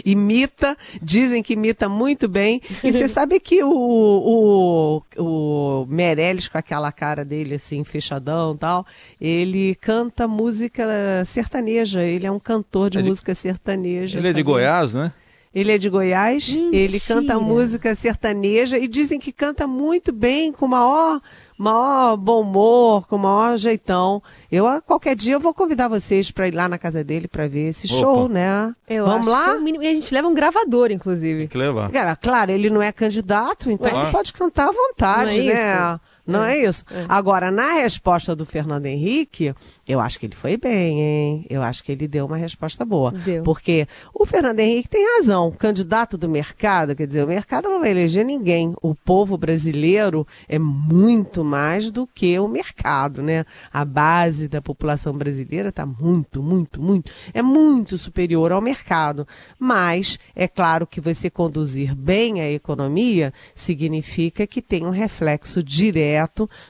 imita, 0.05 0.77
dizem 1.01 1.41
que 1.41 1.53
imita 1.53 1.89
muito 1.89 2.27
bem. 2.27 2.61
E 2.83 2.91
você 2.91 3.07
sabe 3.09 3.39
que 3.39 3.63
o, 3.63 3.71
o, 3.71 5.01
o 5.17 5.85
Meirelles, 5.87 6.47
com 6.47 6.59
aquela 6.59 6.91
cara 6.91 7.25
dele 7.25 7.55
assim, 7.55 7.83
fechadão 7.83 8.53
e 8.53 8.57
tal, 8.57 8.85
ele 9.19 9.73
canta 9.75 10.27
música 10.27 10.85
sertaneja. 11.25 12.03
Ele 12.03 12.27
é 12.27 12.31
um 12.31 12.39
cantor 12.39 12.91
de, 12.91 12.99
é 12.99 13.01
de... 13.01 13.09
música 13.09 13.33
sertaneja. 13.33 14.17
Ele 14.17 14.27
sabe? 14.27 14.29
é 14.29 14.33
de 14.33 14.43
Goiás, 14.43 14.93
né? 14.93 15.11
Ele 15.55 15.71
é 15.71 15.77
de 15.77 15.89
Goiás, 15.89 16.51
Mentira. 16.51 16.75
ele 16.75 16.99
canta 16.99 17.39
música 17.39 17.95
sertaneja 17.95 18.77
e 18.77 18.89
dizem 18.89 19.17
que 19.17 19.31
canta 19.31 19.65
muito 19.65 20.11
bem, 20.11 20.51
com 20.51 20.67
maior 20.67 21.21
maior 21.57 22.17
bom 22.17 22.41
humor, 22.41 23.07
com 23.07 23.15
o 23.15 23.19
maior 23.19 23.57
jeitão. 23.57 24.21
Eu, 24.51 24.65
qualquer 24.81 25.15
dia, 25.15 25.33
eu 25.33 25.39
vou 25.39 25.53
convidar 25.53 25.87
vocês 25.87 26.31
para 26.31 26.47
ir 26.47 26.53
lá 26.53 26.67
na 26.67 26.77
casa 26.77 27.03
dele 27.03 27.27
para 27.27 27.47
ver 27.47 27.69
esse 27.69 27.87
Opa. 27.87 27.95
show, 27.95 28.29
né? 28.29 28.75
Eu 28.87 29.05
Vamos 29.05 29.27
lá? 29.27 29.55
É 29.55 29.83
e 29.83 29.87
a 29.87 29.93
gente 29.95 30.13
leva 30.13 30.27
um 30.27 30.33
gravador, 30.33 30.91
inclusive. 30.91 31.39
Tem 31.39 31.47
que 31.47 31.57
levar. 31.57 31.89
Claro, 32.21 32.51
ele 32.51 32.69
não 32.69 32.81
é 32.81 32.91
candidato, 32.91 33.71
então 33.71 33.93
Ué. 33.93 34.03
ele 34.03 34.11
pode 34.11 34.33
cantar 34.33 34.69
à 34.69 34.71
vontade, 34.71 35.41
não 35.41 35.51
é 35.51 35.53
né? 35.53 35.75
Isso? 35.93 36.01
Não 36.25 36.43
é, 36.43 36.57
é 36.57 36.67
isso? 36.67 36.83
É. 36.89 37.05
Agora, 37.07 37.51
na 37.51 37.73
resposta 37.73 38.35
do 38.35 38.45
Fernando 38.45 38.87
Henrique, 38.87 39.53
eu 39.87 39.99
acho 39.99 40.19
que 40.19 40.25
ele 40.25 40.35
foi 40.35 40.57
bem, 40.57 41.01
hein? 41.01 41.45
Eu 41.49 41.61
acho 41.61 41.83
que 41.83 41.91
ele 41.91 42.07
deu 42.07 42.25
uma 42.25 42.37
resposta 42.37 42.83
boa. 42.83 43.11
Deu. 43.11 43.43
Porque 43.43 43.87
o 44.13 44.25
Fernando 44.25 44.59
Henrique 44.59 44.89
tem 44.89 45.05
razão. 45.17 45.51
Candidato 45.51 46.17
do 46.17 46.27
mercado, 46.27 46.95
quer 46.95 47.05
dizer, 47.05 47.23
o 47.23 47.27
mercado 47.27 47.69
não 47.69 47.79
vai 47.79 47.91
eleger 47.91 48.25
ninguém. 48.25 48.73
O 48.81 48.95
povo 48.95 49.37
brasileiro 49.37 50.25
é 50.49 50.57
muito 50.57 51.43
mais 51.43 51.91
do 51.91 52.07
que 52.07 52.39
o 52.39 52.47
mercado, 52.47 53.21
né? 53.21 53.45
A 53.71 53.85
base 53.85 54.47
da 54.47 54.61
população 54.61 55.13
brasileira 55.13 55.69
está 55.69 55.85
muito, 55.85 56.41
muito, 56.41 56.81
muito, 56.81 57.11
é 57.33 57.41
muito 57.41 57.97
superior 57.97 58.51
ao 58.51 58.61
mercado. 58.61 59.27
Mas 59.59 60.17
é 60.35 60.47
claro 60.47 60.87
que 60.87 60.99
você 60.99 61.29
conduzir 61.29 61.93
bem 61.93 62.41
a 62.41 62.49
economia 62.49 63.31
significa 63.53 64.47
que 64.47 64.61
tem 64.61 64.85
um 64.85 64.89
reflexo 64.89 65.61
direto 65.61 66.14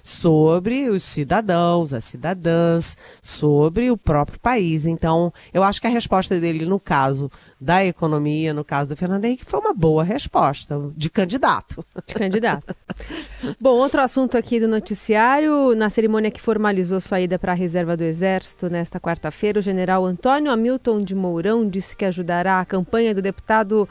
sobre 0.04 0.90
os 0.90 1.04
cidadãos, 1.04 1.94
as 1.94 2.04
cidadãs, 2.04 2.98
sobre 3.22 3.92
o 3.92 3.98
próprio 3.98 4.40
país. 4.40 4.86
Então, 4.86 5.34
eu 5.54 5.64
acho 5.64 5.82
que 5.82 5.88
a 5.88 5.90
resposta 5.90 6.40
dele, 6.40 6.66
no 6.66 6.80
caso 6.80 7.32
da 7.60 7.86
economia, 7.86 8.54
no 8.54 8.64
caso 8.64 8.90
do 8.90 8.96
Fernando 8.96 9.26
Henrique, 9.26 9.46
foi 9.46 9.60
uma 9.60 9.74
boa 9.74 10.04
resposta, 10.04 10.80
de 10.96 11.10
candidato. 11.10 11.86
De 12.06 12.14
candidato. 12.14 12.76
Bom, 13.60 13.76
outro 13.78 14.02
assunto 14.02 14.38
aqui 14.38 14.60
do 14.60 14.68
noticiário, 14.68 15.76
na 15.76 15.90
cerimônia 15.90 16.32
que 16.32 16.42
formalizou 16.42 17.00
sua 17.00 17.22
ida 17.22 17.40
para 17.40 17.52
a 17.52 17.56
reserva 17.56 17.96
do 17.98 18.04
Exército 18.04 18.70
nesta 18.70 19.00
quarta-feira, 19.00 19.60
o 19.60 19.62
general 19.62 20.06
Antônio 20.06 20.52
Hamilton 20.52 21.02
de 21.02 21.16
Mourão 21.16 21.68
disse 21.68 21.96
que 21.96 22.06
ajudará 22.06 22.60
a 22.60 22.66
campanha 22.66 23.14
do 23.14 23.22
deputado 23.22 23.88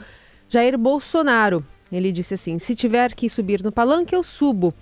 Jair 0.49 0.77
Bolsonaro. 0.77 1.65
Ele 1.91 2.11
disse 2.11 2.33
assim: 2.33 2.59
se 2.59 2.75
tiver 2.75 3.13
que 3.13 3.29
subir 3.29 3.63
no 3.63 3.71
palanque, 3.71 4.15
eu 4.15 4.23
subo. 4.23 4.73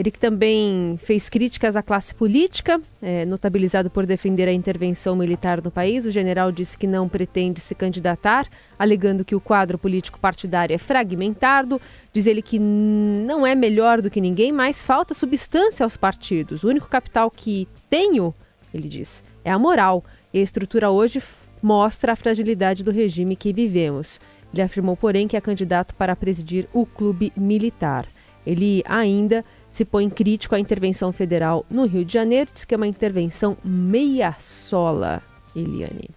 Ele 0.00 0.10
que 0.10 0.18
também 0.18 0.98
fez 1.02 1.28
críticas 1.28 1.76
à 1.76 1.82
classe 1.82 2.14
política, 2.14 2.80
é, 3.02 3.26
notabilizado 3.26 3.90
por 3.90 4.06
defender 4.06 4.48
a 4.48 4.52
intervenção 4.52 5.14
militar 5.14 5.60
no 5.60 5.70
país. 5.70 6.06
O 6.06 6.10
general 6.10 6.50
disse 6.50 6.78
que 6.78 6.86
não 6.86 7.06
pretende 7.06 7.60
se 7.60 7.74
candidatar, 7.74 8.48
alegando 8.78 9.26
que 9.26 9.34
o 9.34 9.40
quadro 9.40 9.76
político 9.76 10.18
partidário 10.18 10.72
é 10.72 10.78
fragmentado. 10.78 11.78
Diz 12.14 12.26
ele 12.26 12.40
que 12.40 12.58
não 12.58 13.46
é 13.46 13.54
melhor 13.54 14.00
do 14.00 14.08
que 14.08 14.22
ninguém, 14.22 14.52
mas 14.52 14.82
falta 14.82 15.12
substância 15.12 15.84
aos 15.84 15.98
partidos. 15.98 16.64
O 16.64 16.68
único 16.68 16.88
capital 16.88 17.30
que 17.30 17.68
tenho, 17.90 18.34
ele 18.72 18.88
diz, 18.88 19.22
é 19.44 19.50
a 19.50 19.58
moral. 19.58 20.02
E 20.32 20.38
a 20.38 20.42
estrutura 20.42 20.90
hoje 20.90 21.22
mostra 21.62 22.12
a 22.12 22.16
fragilidade 22.16 22.82
do 22.82 22.90
regime 22.90 23.36
que 23.36 23.52
vivemos. 23.52 24.18
Ele 24.50 24.62
afirmou, 24.62 24.96
porém, 24.96 25.28
que 25.28 25.36
é 25.36 25.40
candidato 25.42 25.94
para 25.94 26.16
presidir 26.16 26.66
o 26.72 26.86
clube 26.86 27.34
militar. 27.36 28.06
Ele 28.46 28.82
ainda 28.86 29.44
se 29.70 29.84
põe 29.84 30.10
crítico 30.10 30.54
à 30.54 30.58
intervenção 30.58 31.12
federal 31.12 31.64
no 31.70 31.86
Rio 31.86 32.04
de 32.04 32.12
Janeiro, 32.12 32.50
diz 32.52 32.64
que 32.64 32.74
é 32.74 32.76
uma 32.76 32.86
intervenção 32.86 33.56
meia 33.64 34.34
sola, 34.38 35.22
Eliane. 35.54 36.10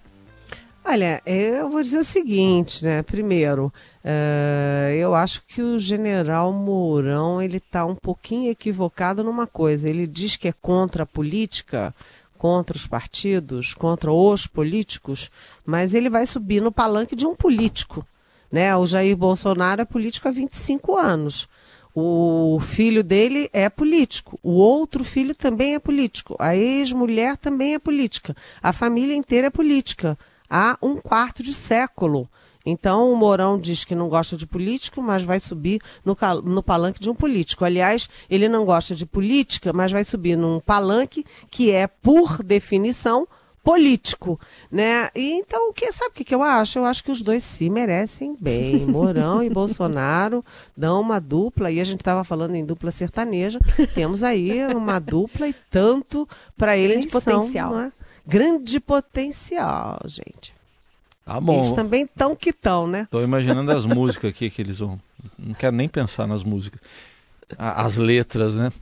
Olha, 0.85 1.21
eu 1.25 1.69
vou 1.69 1.81
dizer 1.81 1.99
o 1.99 2.03
seguinte, 2.03 2.83
né? 2.83 3.01
Primeiro, 3.03 3.71
uh, 4.03 4.91
eu 4.93 5.15
acho 5.15 5.41
que 5.47 5.61
o 5.61 5.79
general 5.79 6.51
Mourão 6.51 7.41
ele 7.41 7.57
está 7.57 7.85
um 7.85 7.95
pouquinho 7.95 8.51
equivocado 8.51 9.23
numa 9.23 9.47
coisa. 9.47 9.89
Ele 9.89 10.05
diz 10.05 10.35
que 10.35 10.49
é 10.49 10.51
contra 10.51 11.03
a 11.03 11.05
política, 11.05 11.95
contra 12.37 12.75
os 12.75 12.85
partidos, 12.85 13.73
contra 13.73 14.11
os 14.11 14.45
políticos, 14.45 15.31
mas 15.65 15.93
ele 15.93 16.09
vai 16.09 16.25
subir 16.25 16.61
no 16.61 16.71
palanque 16.71 17.15
de 17.15 17.25
um 17.25 17.33
político. 17.33 18.05
Né? 18.51 18.75
O 18.75 18.85
Jair 18.85 19.15
Bolsonaro 19.15 19.81
é 19.81 19.85
político 19.85 20.27
há 20.27 20.31
25 20.31 20.97
anos. 20.97 21.47
O 21.95 22.59
filho 22.59 23.03
dele 23.03 23.49
é 23.53 23.69
político, 23.69 24.39
o 24.41 24.53
outro 24.53 25.03
filho 25.03 25.35
também 25.35 25.75
é 25.75 25.79
político, 25.79 26.35
a 26.39 26.55
ex-mulher 26.55 27.37
também 27.37 27.75
é 27.75 27.79
política, 27.79 28.35
a 28.63 28.73
família 28.73 29.15
inteira 29.15 29.47
é 29.47 29.51
política, 29.51 30.17
há 30.49 30.75
um 30.81 30.95
quarto 30.95 31.43
de 31.43 31.53
século. 31.53 32.27
Então 32.65 33.11
o 33.11 33.15
Mourão 33.15 33.59
diz 33.59 33.83
que 33.83 33.93
não 33.93 34.09
gosta 34.09 34.35
de 34.35 34.47
político, 34.47 35.01
mas 35.01 35.23
vai 35.23 35.39
subir 35.39 35.81
no, 36.03 36.17
no, 36.43 36.63
palanque 36.63 36.99
de 36.99 37.09
um 37.09 37.15
político. 37.15 37.65
Aliás, 37.65 38.09
ele 38.29 38.47
não 38.47 38.65
gosta 38.65 38.95
de 38.95 39.05
política, 39.05 39.73
mas 39.73 39.91
vai 39.91 40.03
subir 40.03 40.37
num 40.37 40.59
palanque 40.59 41.25
que 41.51 41.71
é, 41.71 41.87
por 41.87 42.41
definição, 42.41 43.27
político, 43.63 44.39
né? 44.69 45.09
E 45.15 45.31
então, 45.31 45.69
o 45.69 45.73
que 45.73 45.91
sabe 45.91 46.11
o 46.11 46.13
que, 46.13 46.25
que 46.25 46.35
eu 46.35 46.43
acho? 46.43 46.79
Eu 46.79 46.85
acho 46.85 47.03
que 47.03 47.11
os 47.11 47.21
dois 47.21 47.43
se 47.43 47.69
merecem 47.69 48.35
bem. 48.39 48.79
Mourão 48.85 49.41
e 49.41 49.49
Bolsonaro 49.49 50.43
dão 50.75 50.99
uma 50.99 51.19
dupla, 51.19 51.71
e 51.71 51.79
a 51.79 51.83
gente 51.83 52.01
estava 52.01 52.23
falando 52.23 52.55
em 52.55 52.65
dupla 52.65 52.91
sertaneja. 52.91 53.59
Temos 53.95 54.23
aí 54.23 54.65
uma 54.67 54.99
dupla 54.99 55.47
e 55.47 55.55
tanto 55.71 56.27
para 56.57 56.77
eleição. 56.77 57.21
Grande 57.21 57.41
potencial. 57.41 57.73
Né? 57.73 57.91
Grande 58.27 58.79
potencial, 58.79 60.01
gente. 60.05 60.53
Tá 61.25 61.39
bom. 61.39 61.55
Eles 61.55 61.71
também 61.71 62.05
tão 62.05 62.35
que 62.35 62.51
tão, 62.51 62.85
né? 62.85 63.07
Tô 63.09 63.21
imaginando 63.21 63.71
as 63.71 63.85
músicas 63.85 64.29
aqui 64.29 64.49
que 64.49 64.61
eles 64.61 64.79
vão. 64.79 64.99
Não 65.39 65.53
quero 65.53 65.75
nem 65.75 65.87
pensar 65.87 66.27
nas 66.27 66.43
músicas. 66.43 66.81
As 67.57 67.95
letras, 67.95 68.55
né? 68.55 68.73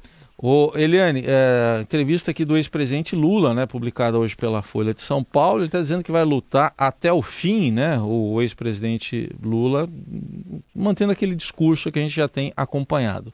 Ô, 0.43 0.71
Eliane, 0.74 1.24
é, 1.24 1.81
entrevista 1.81 2.31
aqui 2.31 2.43
do 2.43 2.57
ex-presidente 2.57 3.15
Lula, 3.15 3.53
né, 3.53 3.67
publicada 3.67 4.17
hoje 4.17 4.36
pela 4.36 4.63
Folha 4.63 4.91
de 4.91 5.00
São 5.00 5.24
Paulo, 5.24 5.60
ele 5.60 5.67
está 5.67 5.79
dizendo 5.79 6.03
que 6.03 6.12
vai 6.12 6.24
lutar 6.24 6.74
até 6.75 7.13
o 7.13 7.21
fim, 7.21 7.71
né, 7.71 8.00
o 8.00 8.41
ex-presidente 8.41 9.29
Lula, 9.39 9.88
mantendo 10.74 11.12
aquele 11.12 11.36
discurso 11.36 11.91
que 11.91 12.00
a 12.00 12.01
gente 12.01 12.15
já 12.15 12.27
tem 12.27 12.51
acompanhado. 12.57 13.31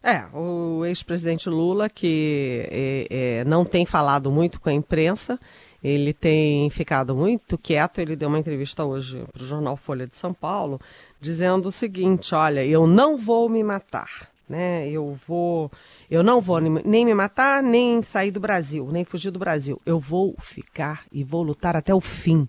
É, 0.00 0.26
o 0.32 0.84
ex-presidente 0.84 1.48
Lula, 1.48 1.90
que 1.90 2.68
é, 2.70 3.06
é, 3.40 3.44
não 3.44 3.64
tem 3.64 3.84
falado 3.84 4.30
muito 4.30 4.60
com 4.60 4.68
a 4.68 4.72
imprensa, 4.72 5.40
ele 5.82 6.12
tem 6.12 6.70
ficado 6.70 7.16
muito 7.16 7.58
quieto. 7.58 7.98
Ele 7.98 8.14
deu 8.14 8.28
uma 8.28 8.38
entrevista 8.38 8.84
hoje 8.84 9.24
para 9.32 9.42
o 9.42 9.46
jornal 9.46 9.76
Folha 9.78 10.06
de 10.06 10.14
São 10.14 10.34
Paulo, 10.34 10.78
dizendo 11.18 11.68
o 11.68 11.72
seguinte: 11.72 12.34
olha, 12.34 12.64
eu 12.64 12.86
não 12.86 13.16
vou 13.16 13.48
me 13.48 13.64
matar 13.64 14.33
né? 14.48 14.88
Eu 14.88 15.18
vou, 15.26 15.70
eu 16.10 16.22
não 16.22 16.40
vou 16.40 16.60
nem 16.60 17.04
me 17.04 17.14
matar, 17.14 17.62
nem 17.62 18.02
sair 18.02 18.30
do 18.30 18.40
Brasil, 18.40 18.88
nem 18.90 19.04
fugir 19.04 19.30
do 19.30 19.38
Brasil. 19.38 19.80
Eu 19.84 19.98
vou 19.98 20.34
ficar 20.40 21.04
e 21.10 21.24
vou 21.24 21.42
lutar 21.42 21.76
até 21.76 21.94
o 21.94 22.00
fim. 22.00 22.48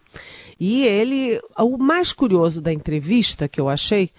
E 0.59 0.85
ele, 0.85 1.39
o 1.57 1.77
mais 1.77 2.11
curioso 2.13 2.61
da 2.61 2.73
entrevista 2.73 3.47
que 3.47 3.59
eu 3.59 3.69
achei 3.69 4.09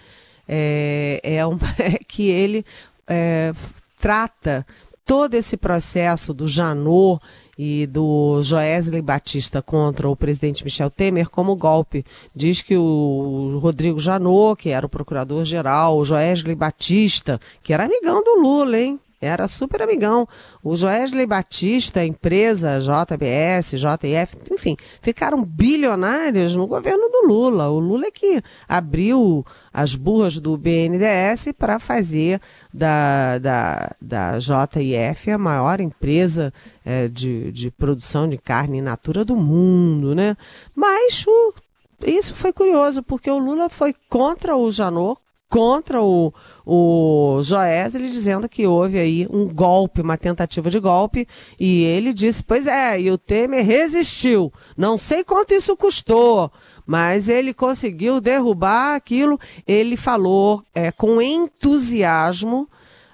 é, 0.47 1.19
é, 1.23 1.45
um, 1.45 1.57
é 1.77 1.99
que 2.07 2.29
ele 2.29 2.65
é, 3.07 3.53
trata 3.99 4.65
todo 5.05 5.35
esse 5.35 5.55
processo 5.55 6.33
do 6.33 6.47
Janot 6.47 7.21
e 7.57 7.87
do 7.87 8.41
Joesley 8.43 9.01
Batista 9.01 9.61
contra 9.61 10.07
o 10.07 10.15
presidente 10.15 10.63
Michel 10.63 10.89
Temer 10.89 11.29
como 11.29 11.55
golpe. 11.55 12.05
Diz 12.35 12.61
que 12.61 12.77
o 12.77 13.59
Rodrigo 13.61 13.99
Janot, 13.99 14.61
que 14.61 14.69
era 14.69 14.85
o 14.85 14.89
procurador-geral, 14.89 15.97
o 15.97 16.05
Joesley 16.05 16.55
Batista, 16.55 17.39
que 17.63 17.73
era 17.73 17.85
amigão 17.85 18.23
do 18.23 18.35
Lula, 18.35 18.77
hein? 18.77 18.99
era 19.19 19.47
super 19.47 19.81
amigão. 19.81 20.27
O 20.63 20.75
Joesley 20.75 21.25
Batista, 21.25 22.05
empresa 22.05 22.79
JBS, 22.79 23.71
JF, 23.71 24.37
enfim, 24.51 24.77
ficaram 25.01 25.43
bilionários 25.43 26.55
no 26.55 26.67
governo 26.67 27.09
do 27.09 27.27
Lula. 27.27 27.69
O 27.69 27.79
Lula 27.79 28.07
é 28.07 28.11
que 28.11 28.41
abriu 28.67 29.45
as 29.77 29.93
burras 29.93 30.39
do 30.39 30.57
BNDES 30.57 31.53
para 31.55 31.77
fazer 31.77 32.41
da, 32.73 33.37
da, 33.37 33.95
da 34.01 34.39
JIF 34.39 35.29
a 35.29 35.37
maior 35.37 35.79
empresa 35.79 36.51
é, 36.83 37.07
de, 37.07 37.51
de 37.51 37.69
produção 37.69 38.27
de 38.27 38.39
carne 38.39 38.79
in 38.79 38.81
natura 38.81 39.23
do 39.23 39.35
mundo, 39.35 40.15
né? 40.15 40.35
Mas 40.75 41.23
o, 41.27 41.53
isso 42.03 42.33
foi 42.33 42.51
curioso, 42.51 43.03
porque 43.03 43.29
o 43.29 43.37
Lula 43.37 43.69
foi 43.69 43.93
contra 44.09 44.55
o 44.55 44.71
Janot, 44.71 45.21
contra 45.49 46.01
o, 46.01 46.33
o 46.65 47.39
Joesley, 47.41 48.11
dizendo 48.11 48.49
que 48.49 48.67
houve 48.67 48.99
aí 48.99 49.27
um 49.29 49.47
golpe, 49.47 50.01
uma 50.01 50.17
tentativa 50.17 50.69
de 50.69 50.79
golpe, 50.79 51.27
e 51.59 51.83
ele 51.83 52.13
disse, 52.13 52.43
pois 52.43 52.67
é, 52.67 52.99
e 52.99 53.09
o 53.11 53.17
Temer 53.17 53.65
resistiu. 53.65 54.51
Não 54.75 54.97
sei 54.97 55.23
quanto 55.23 55.53
isso 55.53 55.75
custou, 55.75 56.51
mas 56.85 57.29
ele 57.29 57.53
conseguiu 57.53 58.19
derrubar 58.21 58.95
aquilo. 58.95 59.39
Ele 59.65 59.97
falou 59.97 60.63
é, 60.73 60.91
com 60.91 61.21
entusiasmo 61.21 62.67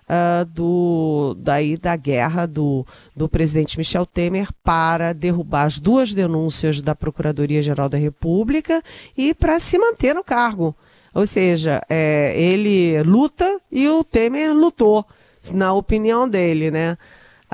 uh, 0.04 0.46
do, 0.46 1.36
daí 1.40 1.78
da 1.78 1.96
guerra 1.96 2.46
do, 2.46 2.86
do 3.16 3.28
presidente 3.28 3.78
Michel 3.78 4.06
Temer 4.06 4.50
para 4.64 5.14
derrubar 5.14 5.64
as 5.64 5.80
duas 5.80 6.14
denúncias 6.14 6.82
da 6.82 6.96
Procuradoria-Geral 6.96 7.90
da 7.90 7.98
República 7.98 8.84
e 9.18 9.34
para 9.34 9.60
se 9.60 9.78
manter 9.78 10.14
no 10.14 10.24
cargo. 10.24 10.76
Ou 11.14 11.28
seja, 11.28 11.82
é, 11.90 12.34
ele 12.36 13.02
luta 13.04 13.60
e 13.72 13.88
o 13.88 14.04
Temer 14.04 14.54
lutou, 14.54 15.06
na 15.54 15.74
opinião 15.74 16.28
dele, 16.28 16.72
né? 16.72 16.98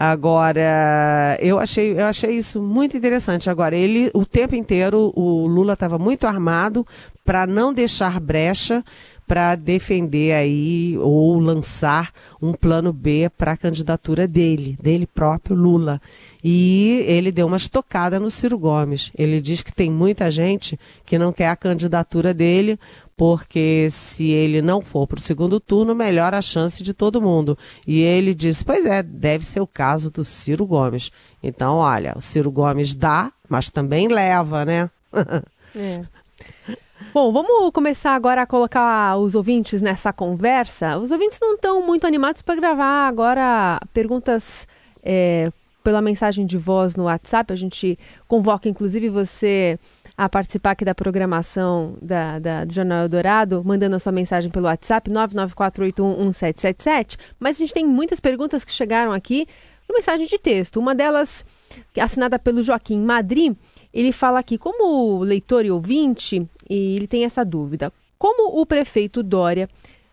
Agora, 0.02 1.38
eu 1.42 1.60
achei, 1.60 1.92
eu 1.92 2.06
achei 2.06 2.38
isso 2.38 2.62
muito 2.62 2.96
interessante. 2.96 3.50
Agora, 3.50 3.76
ele, 3.76 4.10
o 4.14 4.26
tempo 4.26 4.56
inteiro, 4.56 5.12
o 5.14 5.46
Lula 5.46 5.74
estava 5.74 6.00
muito 6.00 6.26
armado 6.26 6.88
para 7.26 7.46
não 7.46 7.74
deixar 7.74 8.18
brecha 8.18 8.82
para 9.28 9.54
defender 9.54 10.32
aí 10.32 10.98
ou 10.98 11.38
lançar 11.38 12.12
um 12.42 12.52
plano 12.52 12.92
B 12.92 13.30
para 13.38 13.52
a 13.52 13.58
candidatura 13.58 14.28
dele, 14.28 14.76
dele 14.82 15.06
próprio, 15.06 15.56
Lula. 15.56 16.02
E 16.44 17.04
ele 17.06 17.32
deu 17.32 17.46
uma 17.46 17.58
estocada 17.58 18.20
no 18.20 18.30
Ciro 18.30 18.58
Gomes. 18.58 19.12
Ele 19.16 19.40
diz 19.40 19.62
que 19.62 19.72
tem 19.72 19.92
muita 19.92 20.32
gente 20.32 20.80
que 21.06 21.20
não 21.20 21.32
quer 21.32 21.50
a 21.50 21.56
candidatura 21.56 22.34
dele 22.34 22.80
porque 23.20 23.90
se 23.92 24.32
ele 24.32 24.62
não 24.62 24.82
for 24.82 25.06
para 25.06 25.18
o 25.18 25.22
segundo 25.22 25.60
turno, 25.60 25.94
melhora 25.94 26.38
a 26.38 26.42
chance 26.42 26.82
de 26.82 26.94
todo 26.94 27.22
mundo. 27.22 27.58
E 27.86 28.00
ele 28.02 28.34
disse: 28.34 28.64
Pois 28.64 28.86
é, 28.86 29.04
deve 29.04 29.46
ser 29.46 29.60
o 29.60 29.68
caso 29.68 30.10
do 30.10 30.24
Ciro 30.24 30.66
Gomes. 30.66 31.12
Então, 31.44 31.76
olha, 31.76 32.14
o 32.16 32.22
Ciro 32.22 32.50
Gomes 32.50 32.96
dá, 32.96 33.30
mas 33.50 33.70
também 33.70 34.08
leva, 34.08 34.64
né? 34.64 34.90
é. 35.76 36.06
Bom, 37.14 37.34
vamos 37.34 37.74
começar 37.74 38.16
agora 38.16 38.44
a 38.44 38.48
colocar 38.48 39.18
os 39.18 39.36
ouvintes 39.36 39.82
nessa 39.82 40.14
conversa. 40.14 40.98
Os 40.98 41.12
ouvintes 41.12 41.40
não 41.42 41.56
estão 41.56 41.86
muito 41.86 42.08
animados 42.08 42.42
para 42.42 42.56
gravar 42.56 43.06
agora 43.06 43.82
perguntas 43.94 44.66
é, 45.04 45.52
pela 45.84 46.02
mensagem 46.02 46.46
de 46.46 46.58
voz 46.58 46.96
no 46.96 47.04
WhatsApp. 47.04 47.52
A 47.52 47.56
gente 47.58 48.00
convoca, 48.30 48.70
inclusive, 48.70 49.10
você 49.10 49.78
a 50.20 50.28
participar 50.28 50.72
aqui 50.72 50.84
da 50.84 50.94
programação 50.94 51.96
da, 52.02 52.40
da, 52.40 52.66
do 52.66 52.74
Jornal 52.74 53.04
Eldorado, 53.04 53.64
mandando 53.64 53.96
a 53.96 54.00
sua 54.00 54.12
mensagem 54.12 54.52
pelo 54.52 54.66
WhatsApp 54.66 55.10
994811777. 55.10 57.18
Mas 57.40 57.56
a 57.56 57.60
gente 57.60 57.74
tem 57.74 57.86
muitas 57.86 58.20
perguntas 58.20 58.66
que 58.66 58.74
chegaram 58.74 59.14
aqui 59.14 59.48
no 59.88 59.96
mensagem 59.96 60.28
de 60.28 60.38
texto. 60.38 60.78
Uma 60.78 60.94
delas, 60.94 61.46
assinada 61.98 62.38
pelo 62.38 62.62
Joaquim 62.62 63.00
Madri, 63.00 63.56
ele 63.94 64.12
fala 64.12 64.40
aqui, 64.40 64.58
como 64.58 65.20
leitor 65.20 65.64
e 65.64 65.72
ouvinte, 65.72 66.46
e 66.70 66.98
ele 66.98 67.08
tem 67.08 67.24
essa 67.24 67.46
dúvida. 67.46 67.90
Como 68.18 68.60
o 68.60 68.66
prefeito 68.66 69.24
Dória, 69.24 69.70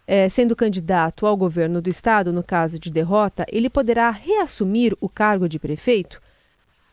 eh, 0.07 0.29
sendo 0.29 0.55
candidato 0.55 1.27
ao 1.27 1.37
governo 1.37 1.83
do 1.83 1.91
estado, 1.91 2.33
no 2.33 2.45
caso 2.45 2.79
de 2.79 2.93
derrota, 2.93 3.45
ele 3.51 3.69
poderá 3.69 4.13
reassumir 4.13 4.97
o 5.01 5.09
cargo 5.09 5.49
de 5.49 5.59
prefeito? 5.59 6.23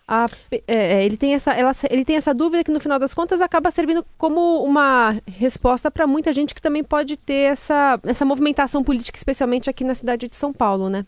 A, 0.07 0.25
é, 0.51 0.61
é, 0.67 1.05
ele, 1.05 1.17
tem 1.17 1.33
essa, 1.33 1.53
ela, 1.53 1.71
ele 1.89 2.03
tem 2.03 2.15
essa 2.15 2.33
dúvida 2.33 2.63
que 2.63 2.71
no 2.71 2.79
final 2.79 2.99
das 2.99 3.13
contas 3.13 3.41
acaba 3.41 3.71
servindo 3.71 4.05
como 4.17 4.63
uma 4.63 5.15
resposta 5.25 5.89
para 5.89 6.05
muita 6.05 6.31
gente 6.31 6.53
que 6.53 6.61
também 6.61 6.83
pode 6.83 7.15
ter 7.17 7.51
essa, 7.51 7.99
essa 8.03 8.25
movimentação 8.25 8.83
política, 8.83 9.17
especialmente 9.17 9.69
aqui 9.69 9.83
na 9.83 9.95
cidade 9.95 10.27
de 10.27 10.35
São 10.35 10.51
Paulo, 10.51 10.89
né? 10.89 11.05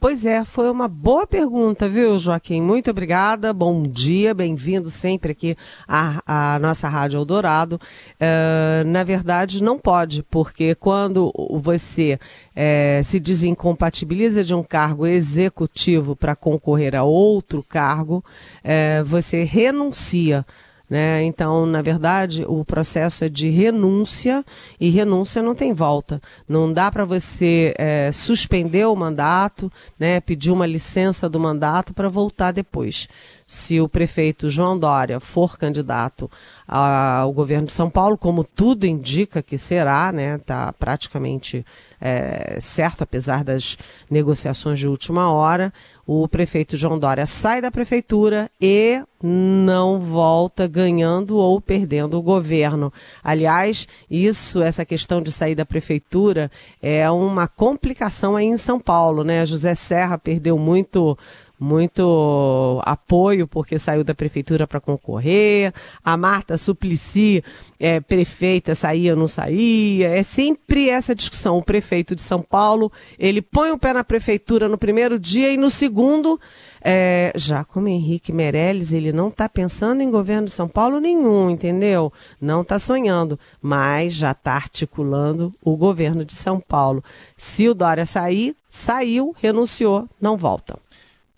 Pois 0.00 0.24
é, 0.24 0.44
foi 0.44 0.70
uma 0.70 0.86
boa 0.86 1.26
pergunta, 1.26 1.88
viu, 1.88 2.16
Joaquim? 2.18 2.62
Muito 2.62 2.90
obrigada, 2.90 3.52
bom 3.52 3.82
dia, 3.82 4.32
bem-vindo 4.32 4.90
sempre 4.90 5.32
aqui 5.32 5.56
à, 5.88 6.54
à, 6.54 6.58
nossa 6.60 6.88
Rádio 6.88 7.18
Eldorado. 7.18 7.80
Uh, 8.14 8.86
na 8.86 9.02
verdade, 9.02 9.62
não 9.62 9.76
pode, 9.76 10.22
porque 10.30 10.74
quando 10.76 11.32
você 11.50 12.18
é, 12.54 13.00
se 13.02 13.18
desincompatibiliza 13.18 14.44
de 14.44 14.54
um 14.54 14.62
cargo 14.62 15.06
executivo 15.06 16.14
para 16.14 16.36
concorrer 16.36 16.94
a 16.94 17.02
outro 17.02 17.64
cargo, 17.68 18.24
é, 18.62 19.02
você 19.02 19.42
renuncia 19.42 20.46
né? 20.88 21.22
Então, 21.24 21.66
na 21.66 21.82
verdade, 21.82 22.44
o 22.46 22.64
processo 22.64 23.24
é 23.24 23.28
de 23.28 23.50
renúncia 23.50 24.44
e 24.80 24.88
renúncia 24.90 25.42
não 25.42 25.54
tem 25.54 25.72
volta. 25.72 26.20
Não 26.48 26.72
dá 26.72 26.90
para 26.90 27.04
você 27.04 27.74
é, 27.76 28.10
suspender 28.12 28.86
o 28.86 28.96
mandato, 28.96 29.70
né? 29.98 30.20
pedir 30.20 30.50
uma 30.50 30.66
licença 30.66 31.28
do 31.28 31.38
mandato 31.38 31.92
para 31.92 32.08
voltar 32.08 32.52
depois. 32.52 33.08
Se 33.50 33.80
o 33.80 33.88
prefeito 33.88 34.50
João 34.50 34.78
Dória 34.78 35.18
for 35.18 35.56
candidato 35.56 36.30
ao 36.66 37.32
governo 37.32 37.66
de 37.66 37.72
São 37.72 37.88
Paulo, 37.88 38.18
como 38.18 38.44
tudo 38.44 38.84
indica 38.84 39.42
que 39.42 39.56
será, 39.56 40.12
né? 40.12 40.36
Está 40.36 40.70
praticamente 40.74 41.64
é, 41.98 42.58
certo, 42.60 43.02
apesar 43.04 43.42
das 43.42 43.78
negociações 44.10 44.78
de 44.78 44.86
última 44.86 45.32
hora, 45.32 45.72
o 46.06 46.28
prefeito 46.28 46.76
João 46.76 46.98
Dória 46.98 47.24
sai 47.24 47.62
da 47.62 47.70
prefeitura 47.70 48.50
e 48.60 49.02
não 49.22 49.98
volta 49.98 50.66
ganhando 50.66 51.38
ou 51.38 51.58
perdendo 51.58 52.18
o 52.18 52.22
governo. 52.22 52.92
Aliás, 53.24 53.88
isso, 54.10 54.62
essa 54.62 54.84
questão 54.84 55.22
de 55.22 55.32
sair 55.32 55.54
da 55.54 55.64
prefeitura, 55.64 56.50
é 56.82 57.10
uma 57.10 57.48
complicação 57.48 58.36
aí 58.36 58.44
em 58.44 58.58
São 58.58 58.78
Paulo, 58.78 59.24
né? 59.24 59.46
José 59.46 59.74
Serra 59.74 60.18
perdeu 60.18 60.58
muito 60.58 61.16
muito 61.58 62.80
apoio 62.84 63.46
porque 63.46 63.78
saiu 63.78 64.04
da 64.04 64.14
prefeitura 64.14 64.66
para 64.66 64.80
concorrer. 64.80 65.72
A 66.04 66.16
Marta 66.16 66.56
Suplicy, 66.56 67.42
é, 67.80 68.00
prefeita, 68.00 68.74
saía 68.74 69.12
ou 69.12 69.18
não 69.18 69.26
saía. 69.26 70.10
É 70.10 70.22
sempre 70.22 70.88
essa 70.88 71.14
discussão. 71.14 71.58
O 71.58 71.62
prefeito 71.62 72.14
de 72.14 72.22
São 72.22 72.42
Paulo, 72.42 72.92
ele 73.18 73.42
põe 73.42 73.70
o 73.70 73.78
pé 73.78 73.92
na 73.92 74.04
prefeitura 74.04 74.68
no 74.68 74.78
primeiro 74.78 75.18
dia 75.18 75.52
e 75.52 75.56
no 75.56 75.70
segundo, 75.70 76.40
é, 76.80 77.32
já 77.34 77.64
como 77.64 77.88
Henrique 77.88 78.32
Meirelles, 78.32 78.92
ele 78.92 79.12
não 79.12 79.28
está 79.28 79.48
pensando 79.48 80.02
em 80.02 80.10
governo 80.10 80.46
de 80.46 80.52
São 80.52 80.68
Paulo 80.68 81.00
nenhum, 81.00 81.50
entendeu? 81.50 82.12
Não 82.40 82.62
está 82.62 82.78
sonhando, 82.78 83.38
mas 83.60 84.14
já 84.14 84.30
está 84.30 84.54
articulando 84.54 85.52
o 85.62 85.76
governo 85.76 86.24
de 86.24 86.34
São 86.34 86.60
Paulo. 86.60 87.02
Se 87.36 87.68
o 87.68 87.74
Dória 87.74 88.06
sair, 88.06 88.54
saiu, 88.68 89.34
renunciou, 89.40 90.08
não 90.20 90.36
volta. 90.36 90.78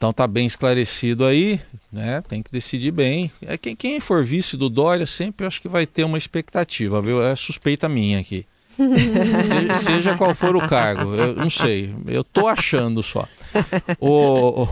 Então 0.00 0.14
tá 0.14 0.26
bem 0.26 0.46
esclarecido 0.46 1.26
aí, 1.26 1.60
né? 1.92 2.22
Tem 2.26 2.42
que 2.42 2.50
decidir 2.50 2.90
bem. 2.90 3.30
É 3.42 3.58
quem, 3.58 3.76
quem 3.76 4.00
for 4.00 4.24
vice 4.24 4.56
do 4.56 4.70
Dória 4.70 5.04
sempre 5.04 5.46
acho 5.46 5.60
que 5.60 5.68
vai 5.68 5.84
ter 5.84 6.04
uma 6.04 6.16
expectativa, 6.16 7.02
viu? 7.02 7.22
É 7.22 7.36
suspeita 7.36 7.86
minha 7.86 8.18
aqui. 8.18 8.46
seja, 8.78 9.74
seja, 9.74 10.16
qual 10.16 10.34
for 10.34 10.56
o 10.56 10.66
cargo, 10.66 11.14
eu 11.14 11.36
não 11.36 11.50
sei. 11.50 11.94
Eu 12.06 12.24
tô 12.24 12.48
achando 12.48 13.02
só. 13.02 13.28
O, 13.98 14.62
o, 14.62 14.68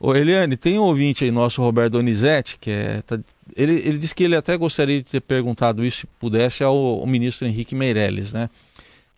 o 0.00 0.14
Eliane, 0.16 0.56
tem 0.56 0.80
um 0.80 0.82
ouvinte 0.82 1.22
aí 1.22 1.30
nosso, 1.30 1.62
Roberto 1.62 1.92
Donizete, 1.92 2.58
que 2.60 2.72
é. 2.72 3.02
Tá, 3.02 3.20
ele, 3.54 3.74
ele 3.74 3.98
disse 3.98 4.16
que 4.16 4.24
ele 4.24 4.34
até 4.34 4.56
gostaria 4.56 5.00
de 5.00 5.08
ter 5.08 5.20
perguntado 5.20 5.84
isso, 5.84 6.00
se 6.00 6.06
pudesse, 6.18 6.64
ao, 6.64 6.74
ao 6.74 7.06
ministro 7.06 7.46
Henrique 7.46 7.76
Meirelles, 7.76 8.32
né? 8.32 8.50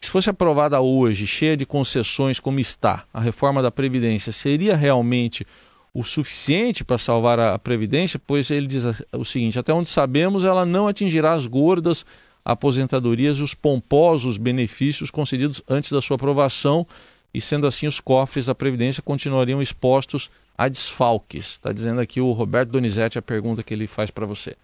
Se 0.00 0.10
fosse 0.10 0.30
aprovada 0.30 0.80
hoje, 0.80 1.26
cheia 1.26 1.56
de 1.56 1.66
concessões 1.66 2.38
como 2.38 2.60
está, 2.60 3.04
a 3.12 3.20
reforma 3.20 3.60
da 3.60 3.70
Previdência 3.70 4.32
seria 4.32 4.76
realmente 4.76 5.46
o 5.92 6.04
suficiente 6.04 6.84
para 6.84 6.98
salvar 6.98 7.40
a 7.40 7.58
Previdência? 7.58 8.20
Pois 8.24 8.50
ele 8.50 8.66
diz 8.66 8.84
o 9.12 9.24
seguinte: 9.24 9.58
até 9.58 9.72
onde 9.72 9.88
sabemos, 9.88 10.44
ela 10.44 10.64
não 10.64 10.86
atingirá 10.86 11.32
as 11.32 11.46
gordas 11.46 12.06
aposentadorias 12.44 13.38
e 13.38 13.42
os 13.42 13.54
pomposos 13.54 14.38
benefícios 14.38 15.10
concedidos 15.10 15.60
antes 15.68 15.90
da 15.90 16.00
sua 16.00 16.14
aprovação, 16.14 16.86
e 17.34 17.40
sendo 17.40 17.66
assim, 17.66 17.86
os 17.86 18.00
cofres 18.00 18.46
da 18.46 18.54
Previdência 18.54 19.02
continuariam 19.02 19.60
expostos 19.60 20.30
a 20.56 20.68
desfalques. 20.68 21.52
Está 21.52 21.72
dizendo 21.72 22.00
aqui 22.00 22.20
o 22.20 22.32
Roberto 22.32 22.70
Donizete 22.70 23.18
a 23.18 23.22
pergunta 23.22 23.62
que 23.62 23.74
ele 23.74 23.86
faz 23.86 24.10
para 24.10 24.24
você. 24.24 24.56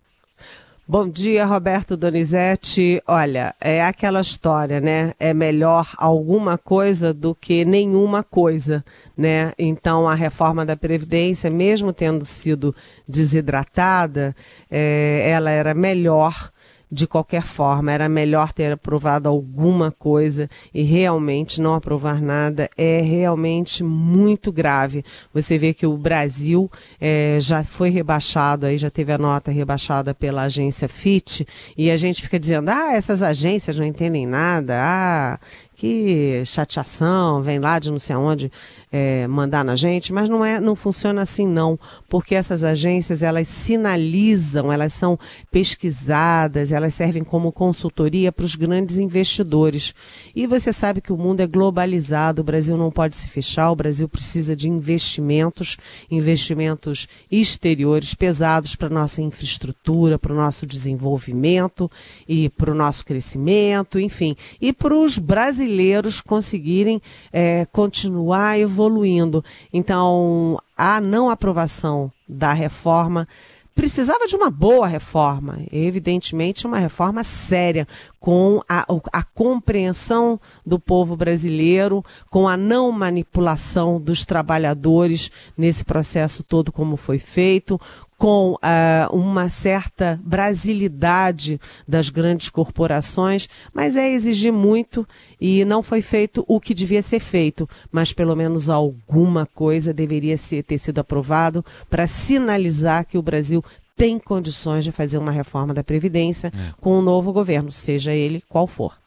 Bom 0.87 1.09
dia, 1.09 1.47
Roberto 1.47 1.97
Donizete. 1.97 3.03
Olha, 3.07 3.55
é 3.59 3.83
aquela 3.83 4.21
história, 4.21 4.83
né? 4.83 5.15
É 5.19 5.33
melhor 5.33 5.89
alguma 5.97 6.59
coisa 6.59 7.15
do 7.15 7.35
que 7.35 7.65
nenhuma 7.65 8.23
coisa, 8.23 8.85
né? 9.17 9.55
Então, 9.59 10.07
a 10.07 10.15
reforma 10.15 10.63
da 10.63 10.77
Previdência, 10.77 11.51
mesmo 11.51 11.91
tendo 11.91 12.27
sido 12.27 12.75
desidratada, 13.09 14.37
é, 14.71 15.27
ela 15.27 15.51
era 15.51 15.73
melhor 15.73 16.53
de 16.91 17.07
qualquer 17.07 17.43
forma. 17.43 17.93
Era 17.93 18.09
melhor 18.09 18.53
ter 18.53 18.73
aprovado 18.73 19.29
alguma 19.29 19.91
coisa 19.91 20.49
e 20.73 20.83
realmente 20.83 21.61
não 21.61 21.75
aprovar 21.75 22.21
nada 22.21 22.69
é 22.77 23.01
realmente 23.01 23.83
muito 23.83 24.53
grave. 24.53 25.05
Você 25.33 25.59
vê 25.59 25.75
que 25.75 25.87
o 25.87 25.97
Brasil 25.97 26.71
é, 27.01 27.39
já 27.41 27.65
foi 27.65 27.91
rebaixado, 27.91 28.67
aí 28.67 28.79
já 28.79 28.91
teve 28.91 29.13
a 29.13 29.19
nota 29.19 29.51
rebaixada 29.51 30.15
pela 30.15 30.43
agência 30.43 30.89
FIT 30.89 31.47
e 31.77 31.91
a 31.91 31.97
gente 31.97 32.23
fica 32.23 32.39
dizendo, 32.39 32.69
ah, 32.71 32.93
essas 32.95 33.23
agências 33.23 33.79
não 33.79 33.85
entendem 33.85 34.27
nada, 34.27 34.75
ah, 34.77 35.39
que 35.85 36.43
chateação, 36.47 37.43
vem 37.43 37.59
lá 37.59 37.79
de 37.79 37.91
não 37.91 37.99
sei 37.99 38.17
aonde 38.17 38.51
é, 38.91 39.27
mandar 39.27 39.63
na 39.63 39.77
gente, 39.77 40.15
mas 40.15 40.31
não 40.31 40.43
é, 40.43 40.59
não 40.59 40.75
funciona 40.75 41.21
assim 41.21 41.47
não, 41.47 41.79
porque 42.09 42.35
essas 42.35 42.65
agências 42.65 43.23
elas 43.23 43.49
sinalizam, 43.49 44.73
elas 44.73 44.95
são 44.95 45.19
pesquisadas, 45.51 46.73
elas 46.73 46.95
servem 46.95 47.23
como 47.23 47.53
consultoria 47.53 48.33
para 48.33 48.47
os 48.47 48.55
grandes 48.55 48.97
investidores. 48.97 49.95
E 50.35 50.47
você 50.47 50.73
sabe 50.73 51.03
que 51.03 51.13
o 51.13 51.19
mundo 51.19 51.41
é 51.41 51.47
globalizado, 51.47 52.41
o 52.41 52.45
Brasil 52.45 52.79
não 52.79 52.91
pode 52.91 53.15
se 53.15 53.29
fechar, 53.29 53.71
o 53.71 53.77
Brasil 53.77 54.09
precisa 54.09 54.57
de 54.57 54.71
investimentos, 54.71 55.77
investimentos 56.11 57.07
exteriores 57.31 58.15
pesados 58.15 58.75
para 58.75 58.89
nossa 58.89 59.21
infraestrutura, 59.21 60.19
para 60.19 60.33
o 60.33 60.37
nosso 60.37 60.65
desenvolvimento 60.65 61.91
e 62.27 62.49
para 62.49 62.71
o 62.71 62.75
nosso 62.75 63.05
crescimento, 63.05 64.01
enfim, 64.01 64.35
e 64.59 64.73
para 64.73 64.97
os 64.97 65.19
brasileiros 65.19 65.74
brasileiros 65.75 66.21
conseguirem 66.21 67.03
é, 67.33 67.67
continuar 67.67 68.59
evoluindo. 68.59 69.45
Então, 69.73 70.61
a 70.77 71.01
não 71.01 71.29
aprovação 71.29 72.11
da 72.29 72.53
reforma 72.53 73.27
precisava 73.75 74.27
de 74.29 74.37
uma 74.37 74.51
boa 74.51 74.87
reforma, 74.87 75.59
evidentemente 75.73 76.65
uma 76.65 76.79
reforma 76.79 77.25
séria, 77.25 77.89
com 78.21 78.63
a, 78.69 78.87
a, 79.13 79.23
compreensão 79.25 80.41
do 80.65 80.79
povo 80.79 81.17
brasileiro, 81.17 82.05
com 82.31 82.47
a 82.47 82.57
não 82.57 82.93
manipulação 82.93 84.01
dos 84.01 84.25
trabalhadores 84.25 85.31
nesse 85.59 85.85
processo 85.85 86.45
todo 86.45 86.71
como 86.71 86.97
foi 86.97 87.19
feito, 87.19 87.81
com 88.19 88.53
uh, 88.53 89.15
uma 89.15 89.49
certa 89.49 90.21
brasilidade 90.25 91.61
das 91.87 92.09
grandes 92.09 92.49
corporações, 92.49 93.49
mas 93.73 93.97
é 93.97 94.11
exigir 94.11 94.53
muito 94.53 95.07
e 95.41 95.65
não 95.65 95.83
foi 95.83 96.01
feito 96.01 96.45
o 96.49 96.61
que 96.61 96.75
devia 96.75 97.03
ser 97.03 97.21
feito, 97.21 97.69
mas 97.91 98.13
pelo 98.13 98.37
menos 98.37 98.71
alguma 98.71 99.47
coisa 99.47 99.93
deveria 99.93 100.37
ser, 100.37 100.63
ter 100.63 100.79
sido 100.79 100.99
aprovado 101.01 101.65
para 101.91 102.07
sinalizar 102.07 103.05
que 103.07 103.19
o 103.19 103.23
Brasil 103.23 103.63
tem 103.97 104.19
condições 104.19 104.85
de 104.85 104.93
fazer 104.93 105.19
uma 105.19 105.31
reforma 105.31 105.73
da 105.73 105.85
Previdência 105.85 106.49
é. 106.49 106.75
com 106.81 106.91
o 106.91 106.99
um 106.99 107.03
novo 107.03 107.33
governo, 107.33 107.71
seja 107.71 108.13
ele 108.13 108.43
qual 108.49 108.67
for. 108.67 109.04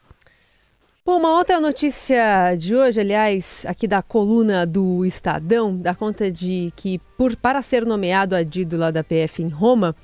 Bom, 1.08 1.16
uma 1.16 1.38
outra 1.38 1.58
notícia 1.58 2.54
de 2.54 2.76
hoje, 2.76 3.00
aliás, 3.00 3.64
aqui 3.66 3.88
da 3.88 4.02
coluna 4.02 4.66
do 4.66 5.06
Estadão, 5.06 5.74
dá 5.74 5.94
conta 5.94 6.30
de 6.30 6.70
que, 6.76 6.98
por, 7.16 7.34
para 7.34 7.62
ser 7.62 7.86
nomeado 7.86 8.36
adido 8.36 8.76
lá 8.76 8.90
da 8.90 9.02
PF 9.02 9.42
em 9.42 9.48
Roma, 9.48 9.96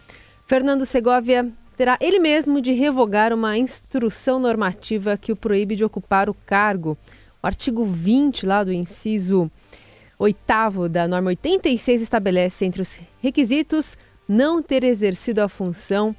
Fernando 0.47 0.87
Segovia 0.87 1.47
terá 1.77 1.99
ele 2.01 2.19
mesmo 2.19 2.59
de 2.59 2.73
revogar 2.73 3.35
uma 3.35 3.59
instrução 3.59 4.39
normativa 4.39 5.19
que 5.19 5.31
o 5.31 5.37
proíbe 5.37 5.77
de 5.77 5.85
ocupar 5.85 6.31
o 6.31 6.35
cargo. 6.47 6.97
O 7.43 7.47
artigo 7.47 7.85
20 7.85 8.47
lá 8.47 8.65
do 8.65 8.73
inciso 8.73 9.51
8 10.19 10.89
da 10.91 11.07
norma 11.07 11.29
86 11.29 12.01
estabelece 12.01 12.65
entre 12.65 12.81
os 12.81 12.97
requisitos 13.21 13.95
não 14.27 14.63
ter 14.63 14.83
exercido 14.83 15.43
a 15.43 15.51
função 15.51 16.17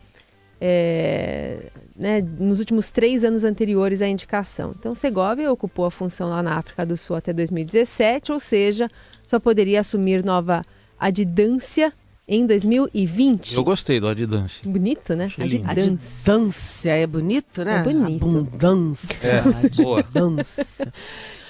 é, 0.61 1.71
né, 1.95 2.21
nos 2.21 2.59
últimos 2.59 2.91
três 2.91 3.23
anos 3.23 3.43
anteriores 3.43 4.01
à 4.01 4.07
indicação. 4.07 4.75
Então, 4.77 4.93
Segovia 4.93 5.51
ocupou 5.51 5.85
a 5.85 5.91
função 5.91 6.29
lá 6.29 6.43
na 6.43 6.57
África 6.57 6.85
do 6.85 6.97
Sul 6.97 7.15
até 7.15 7.31
2017, 7.31 8.31
ou 8.31 8.39
seja, 8.39 8.89
só 9.25 9.39
poderia 9.39 9.79
assumir 9.79 10.23
nova 10.23 10.65
adidância 10.99 11.93
em 12.27 12.45
2020. 12.45 13.55
Eu 13.55 13.63
gostei 13.63 13.99
do 13.99 14.07
adidância. 14.07 14.67
Bonito, 14.69 15.15
né? 15.15 15.29
Adidância 15.65 16.91
é 16.91 17.07
bonito, 17.07 17.63
né? 17.63 17.77
É 17.77 17.83
bonito. 17.83 18.25
Abundância. 18.25 19.27
É, 19.27 19.81
boa. 19.81 19.99
Abundância. 19.99 20.91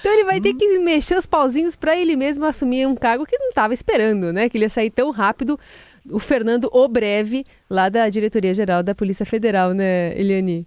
Então 0.00 0.12
ele 0.12 0.24
vai 0.24 0.40
ter 0.40 0.54
que 0.54 0.78
mexer 0.78 1.18
os 1.18 1.26
pauzinhos 1.26 1.74
para 1.74 1.96
ele 1.98 2.14
mesmo 2.14 2.44
assumir 2.44 2.86
um 2.86 2.94
cargo 2.94 3.26
que 3.26 3.36
não 3.36 3.48
estava 3.48 3.74
esperando, 3.74 4.32
né? 4.32 4.48
Que 4.48 4.56
ele 4.56 4.66
ia 4.66 4.70
sair 4.70 4.90
tão 4.90 5.10
rápido 5.10 5.58
o 6.10 6.18
Fernando 6.18 6.68
Obreve, 6.72 7.44
lá 7.68 7.88
da 7.88 8.08
Diretoria-Geral 8.08 8.82
da 8.82 8.94
Polícia 8.94 9.26
Federal, 9.26 9.72
né, 9.72 10.18
Eliane? 10.18 10.66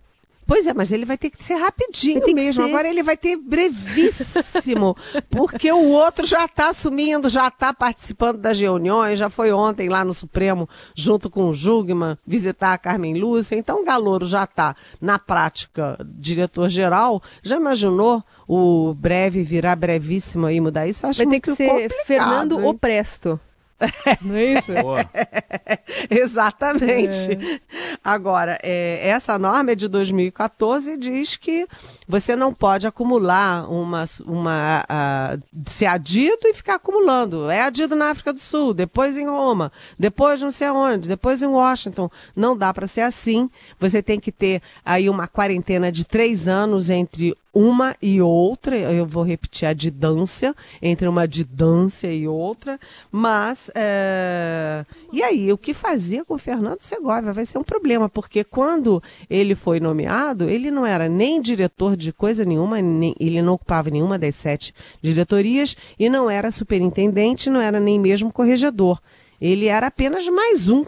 Pois 0.49 0.65
é, 0.65 0.73
mas 0.73 0.91
ele 0.91 1.05
vai 1.05 1.15
ter 1.15 1.29
que 1.29 1.43
ser 1.43 1.53
rapidinho 1.53 2.25
mesmo. 2.33 2.63
Ser... 2.63 2.69
Agora 2.69 2.87
ele 2.87 3.03
vai 3.03 3.15
ter 3.15 3.37
brevíssimo, 3.37 4.97
porque 5.29 5.71
o 5.71 5.89
outro 5.89 6.25
já 6.25 6.45
está 6.45 6.69
assumindo, 6.69 7.29
já 7.29 7.49
está 7.49 7.71
participando 7.71 8.39
das 8.39 8.59
reuniões, 8.59 9.19
já 9.19 9.29
foi 9.29 9.51
ontem 9.51 9.87
lá 9.89 10.03
no 10.03 10.11
Supremo, 10.11 10.67
junto 10.95 11.29
com 11.29 11.49
o 11.49 11.53
Jugman, 11.53 12.17
visitar 12.25 12.73
a 12.73 12.79
Carmen 12.79 13.13
Lúcia. 13.13 13.55
Então 13.55 13.83
o 13.83 13.85
Galouro 13.85 14.25
já 14.25 14.43
está, 14.43 14.75
na 14.99 15.19
prática, 15.19 15.95
diretor-geral. 16.03 17.21
Já 17.43 17.57
imaginou 17.57 18.23
o 18.47 18.95
breve 18.95 19.43
virar 19.43 19.75
brevíssimo 19.75 20.47
aí 20.47 20.59
mudar 20.59 20.87
isso? 20.87 21.05
Eu 21.05 21.11
acho 21.11 21.23
vai 21.23 21.39
ter 21.39 21.41
que 21.41 21.55
ser 21.55 21.89
Fernando 22.05 22.59
hein? 22.59 22.65
Opresto. 22.65 23.39
Não 24.21 24.35
é 24.35 24.45
isso? 24.45 24.71
Exatamente. 26.09 27.31
É. 27.31 27.59
Agora, 28.03 28.57
é, 28.61 29.07
essa 29.07 29.37
norma 29.37 29.71
é 29.71 29.75
de 29.75 29.87
2014 29.87 30.91
e 30.91 30.97
diz 30.97 31.35
que 31.35 31.67
você 32.07 32.35
não 32.35 32.53
pode 32.53 32.87
acumular 32.87 33.69
uma, 33.71 34.03
uma 34.25 34.83
uh, 34.83 35.69
ser 35.69 35.85
adido 35.85 36.39
e 36.43 36.53
ficar 36.53 36.75
acumulando. 36.75 37.49
É 37.49 37.61
adido 37.61 37.95
na 37.95 38.09
África 38.09 38.33
do 38.33 38.39
Sul, 38.39 38.73
depois 38.73 39.17
em 39.17 39.27
Roma, 39.27 39.71
depois 39.97 40.41
não 40.41 40.51
sei 40.51 40.67
aonde, 40.67 41.07
depois 41.07 41.41
em 41.41 41.47
Washington. 41.47 42.09
Não 42.35 42.57
dá 42.57 42.73
para 42.73 42.87
ser 42.87 43.01
assim. 43.01 43.49
Você 43.79 44.01
tem 44.01 44.19
que 44.19 44.31
ter 44.31 44.61
aí 44.83 45.09
uma 45.09 45.27
quarentena 45.27 45.91
de 45.91 46.05
três 46.05 46.47
anos 46.47 46.89
entre 46.89 47.35
uma 47.53 47.95
e 48.01 48.21
outra, 48.21 48.75
eu 48.77 49.05
vou 49.05 49.23
repetir 49.23 49.67
a 49.67 49.73
didância, 49.73 50.55
entre 50.81 51.07
uma 51.07 51.27
didância 51.27 52.11
e 52.11 52.27
outra, 52.27 52.79
mas 53.11 53.71
é... 53.75 54.85
e 55.11 55.23
aí, 55.23 55.51
o 55.51 55.57
que 55.57 55.73
fazer 55.73 56.23
com 56.25 56.35
o 56.35 56.39
Fernando 56.39 56.81
Segovia 56.81 57.33
vai 57.33 57.45
ser 57.45 57.57
um 57.57 57.63
problema, 57.63 58.07
porque 58.07 58.43
quando 58.43 59.01
ele 59.29 59.55
foi 59.55 59.79
nomeado, 59.79 60.49
ele 60.49 60.69
não 60.69 60.85
era 60.85 61.09
nem 61.09 61.41
diretor 61.41 61.95
de 61.95 62.13
coisa 62.13 62.45
nenhuma, 62.45 62.81
nem... 62.81 63.15
ele 63.19 63.41
não 63.41 63.53
ocupava 63.53 63.89
nenhuma 63.89 64.19
das 64.19 64.35
sete 64.35 64.73
diretorias 65.01 65.75
e 65.97 66.09
não 66.09 66.29
era 66.29 66.51
superintendente, 66.51 67.49
não 67.49 67.61
era 67.61 67.79
nem 67.79 67.99
mesmo 67.99 68.31
corregedor. 68.31 69.01
Ele 69.41 69.67
era 69.67 69.87
apenas 69.87 70.27
mais 70.27 70.67
um 70.67 70.85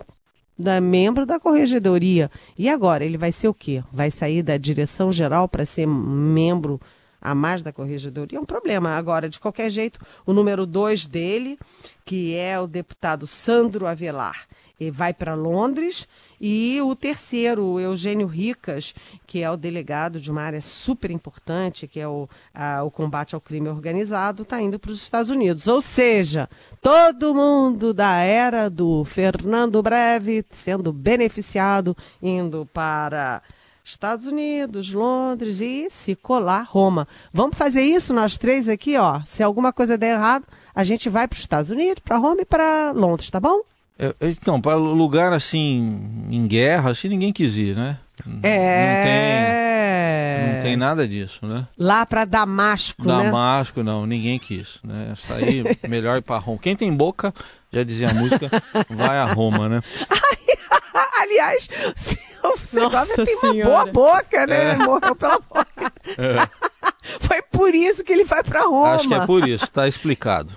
da 0.61 0.79
membro 0.79 1.25
da 1.25 1.39
corregedoria. 1.39 2.31
E 2.57 2.69
agora, 2.69 3.03
ele 3.03 3.17
vai 3.17 3.31
ser 3.31 3.47
o 3.47 3.53
quê? 3.53 3.83
Vai 3.91 4.11
sair 4.11 4.43
da 4.43 4.57
direção 4.57 5.11
geral 5.11 5.47
para 5.49 5.65
ser 5.65 5.87
membro 5.87 6.79
a 7.21 7.35
mais 7.35 7.61
da 7.61 7.71
corregedoria? 7.71 8.37
É 8.37 8.41
um 8.41 8.45
problema. 8.45 8.97
Agora, 8.97 9.29
de 9.29 9.39
qualquer 9.39 9.69
jeito, 9.69 9.99
o 10.25 10.33
número 10.33 10.65
dois 10.65 11.05
dele, 11.05 11.59
que 12.03 12.35
é 12.35 12.59
o 12.59 12.67
deputado 12.67 13.27
Sandro 13.27 13.85
Avelar, 13.85 14.47
vai 14.89 15.13
para 15.13 15.35
Londres. 15.35 16.07
E 16.39 16.81
o 16.81 16.95
terceiro, 16.95 17.63
o 17.63 17.79
Eugênio 17.79 18.25
Ricas, 18.25 18.95
que 19.27 19.43
é 19.43 19.51
o 19.51 19.57
delegado 19.57 20.19
de 20.19 20.31
uma 20.31 20.41
área 20.41 20.61
super 20.61 21.11
importante, 21.11 21.87
que 21.87 21.99
é 21.99 22.07
o, 22.07 22.27
a, 22.53 22.81
o 22.83 22.89
combate 22.89 23.35
ao 23.35 23.41
crime 23.41 23.69
organizado, 23.69 24.41
está 24.41 24.59
indo 24.59 24.79
para 24.79 24.91
os 24.91 25.01
Estados 25.01 25.29
Unidos. 25.29 25.67
Ou 25.67 25.81
seja, 25.81 26.49
todo 26.81 27.35
mundo 27.35 27.93
da 27.93 28.15
era 28.17 28.69
do 28.69 29.05
Fernando 29.05 29.81
Breve 29.83 30.43
sendo 30.49 30.91
beneficiado, 30.91 31.95
indo 32.21 32.67
para. 32.73 33.43
Estados 33.83 34.27
Unidos, 34.27 34.93
Londres 34.93 35.61
e 35.61 35.89
se 35.89 36.15
colar 36.15 36.67
Roma. 36.69 37.07
Vamos 37.33 37.57
fazer 37.57 37.83
isso 37.83 38.13
nós 38.13 38.37
três 38.37 38.69
aqui, 38.69 38.97
ó. 38.97 39.21
Se 39.25 39.43
alguma 39.43 39.73
coisa 39.73 39.97
der 39.97 40.15
errado, 40.15 40.45
a 40.73 40.83
gente 40.83 41.09
vai 41.09 41.27
para 41.27 41.35
os 41.35 41.41
Estados 41.41 41.69
Unidos, 41.69 42.01
para 42.03 42.17
Roma 42.17 42.41
e 42.41 42.45
para 42.45 42.91
Londres, 42.91 43.29
tá 43.29 43.39
bom? 43.39 43.61
É, 43.97 44.15
é, 44.19 44.29
então, 44.29 44.59
para 44.59 44.75
lugar 44.75 45.33
assim, 45.33 46.27
em 46.29 46.47
guerra, 46.47 46.91
assim, 46.91 47.07
ninguém 47.07 47.33
quis 47.33 47.55
ir, 47.55 47.75
né? 47.75 47.97
É. 48.43 50.45
Não 50.45 50.47
tem, 50.47 50.55
não 50.55 50.63
tem 50.63 50.77
nada 50.77 51.07
disso, 51.07 51.45
né? 51.45 51.67
Lá 51.77 52.05
para 52.05 52.25
Damasco, 52.25 53.05
né? 53.05 53.23
Damasco, 53.23 53.83
né? 53.83 53.91
não, 53.91 54.05
ninguém 54.05 54.39
quis, 54.39 54.79
né? 54.83 55.13
Sair 55.27 55.79
melhor 55.87 56.17
ir 56.17 56.21
para 56.21 56.37
Roma. 56.37 56.59
Quem 56.59 56.75
tem 56.75 56.93
boca, 56.93 57.33
já 57.71 57.83
dizia 57.83 58.09
a 58.09 58.13
música, 58.13 58.49
vai 58.89 59.17
a 59.17 59.25
Roma, 59.25 59.67
né? 59.67 59.81
Aliás, 61.21 61.67
o 62.43 62.57
Segovia 62.57 63.25
tem 63.25 63.37
uma 63.43 63.63
boa 63.63 63.85
boca, 63.87 64.47
né? 64.47 64.71
É. 64.71 64.75
Morreu 64.77 65.15
pela 65.15 65.39
boca. 65.39 65.93
É. 66.17 66.47
Foi 67.19 67.41
por 67.41 67.73
isso 67.73 68.03
que 68.03 68.11
ele 68.11 68.23
vai 68.23 68.43
para 68.43 68.63
Roma. 68.63 68.93
Acho 68.93 69.07
que 69.07 69.13
é 69.13 69.25
por 69.25 69.47
isso, 69.47 69.65
está 69.65 69.87
explicado. 69.87 70.55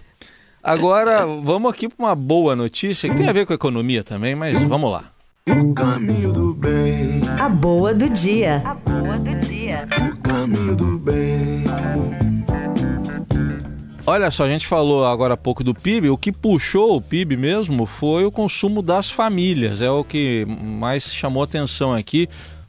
Agora, 0.63 1.27
vamos 1.27 1.71
aqui 1.71 1.89
para 1.89 2.07
uma 2.07 2.15
boa 2.15 2.57
notícia, 2.57 3.09
que 3.11 3.17
tem 3.17 3.29
a 3.29 3.33
ver 3.33 3.45
com 3.47 3.53
a 3.53 3.57
economia 3.57 4.03
também, 4.03 4.35
mas 4.35 4.63
vamos 4.63 4.91
lá. 4.91 5.05
O 5.47 5.75
caminho 5.75 6.33
do 6.33 6.55
bem. 6.55 7.21
A 7.39 7.51
boa 7.51 7.93
do 7.93 8.09
dia. 8.09 8.63
A 8.65 8.75
boa 8.75 9.19
do 9.19 9.35
dia. 9.41 9.87
O 10.11 10.17
caminho 10.23 10.75
do 10.75 10.99
bem. 10.99 12.34
Olha 14.07 14.31
só, 14.31 14.45
a 14.45 14.49
gente 14.49 14.67
falou 14.67 15.07
agora 15.07 15.33
há 15.33 15.37
pouco 15.37 15.65
do 15.65 15.75
PIB. 15.75 16.11
O 16.11 16.19
que 16.19 16.31
puxou 16.31 16.95
o 16.95 17.01
PIB 17.01 17.39
mesmo 17.39 17.87
foi 17.87 18.27
o 18.27 18.31
consumo 18.31 18.83
das 18.83 19.11
famílias. 19.11 19.81
É 19.81 19.91
o 19.91 20.05
que 20.05 20.45
mais 20.45 21.05
chamou 21.05 21.43
atenção 21.43 21.95
aqui 21.95 22.29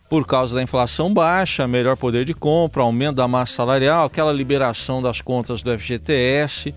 por 0.10 0.26
causa 0.26 0.56
da 0.56 0.64
inflação 0.64 1.14
baixa, 1.14 1.68
melhor 1.68 1.98
poder 1.98 2.24
de 2.24 2.34
compra, 2.34 2.84
aumento 2.84 3.18
da 3.18 3.28
massa 3.28 3.54
salarial, 3.54 4.06
aquela 4.06 4.32
liberação 4.32 5.02
das 5.02 5.20
contas 5.20 5.62
do 5.62 5.78
FGTS 5.78 6.74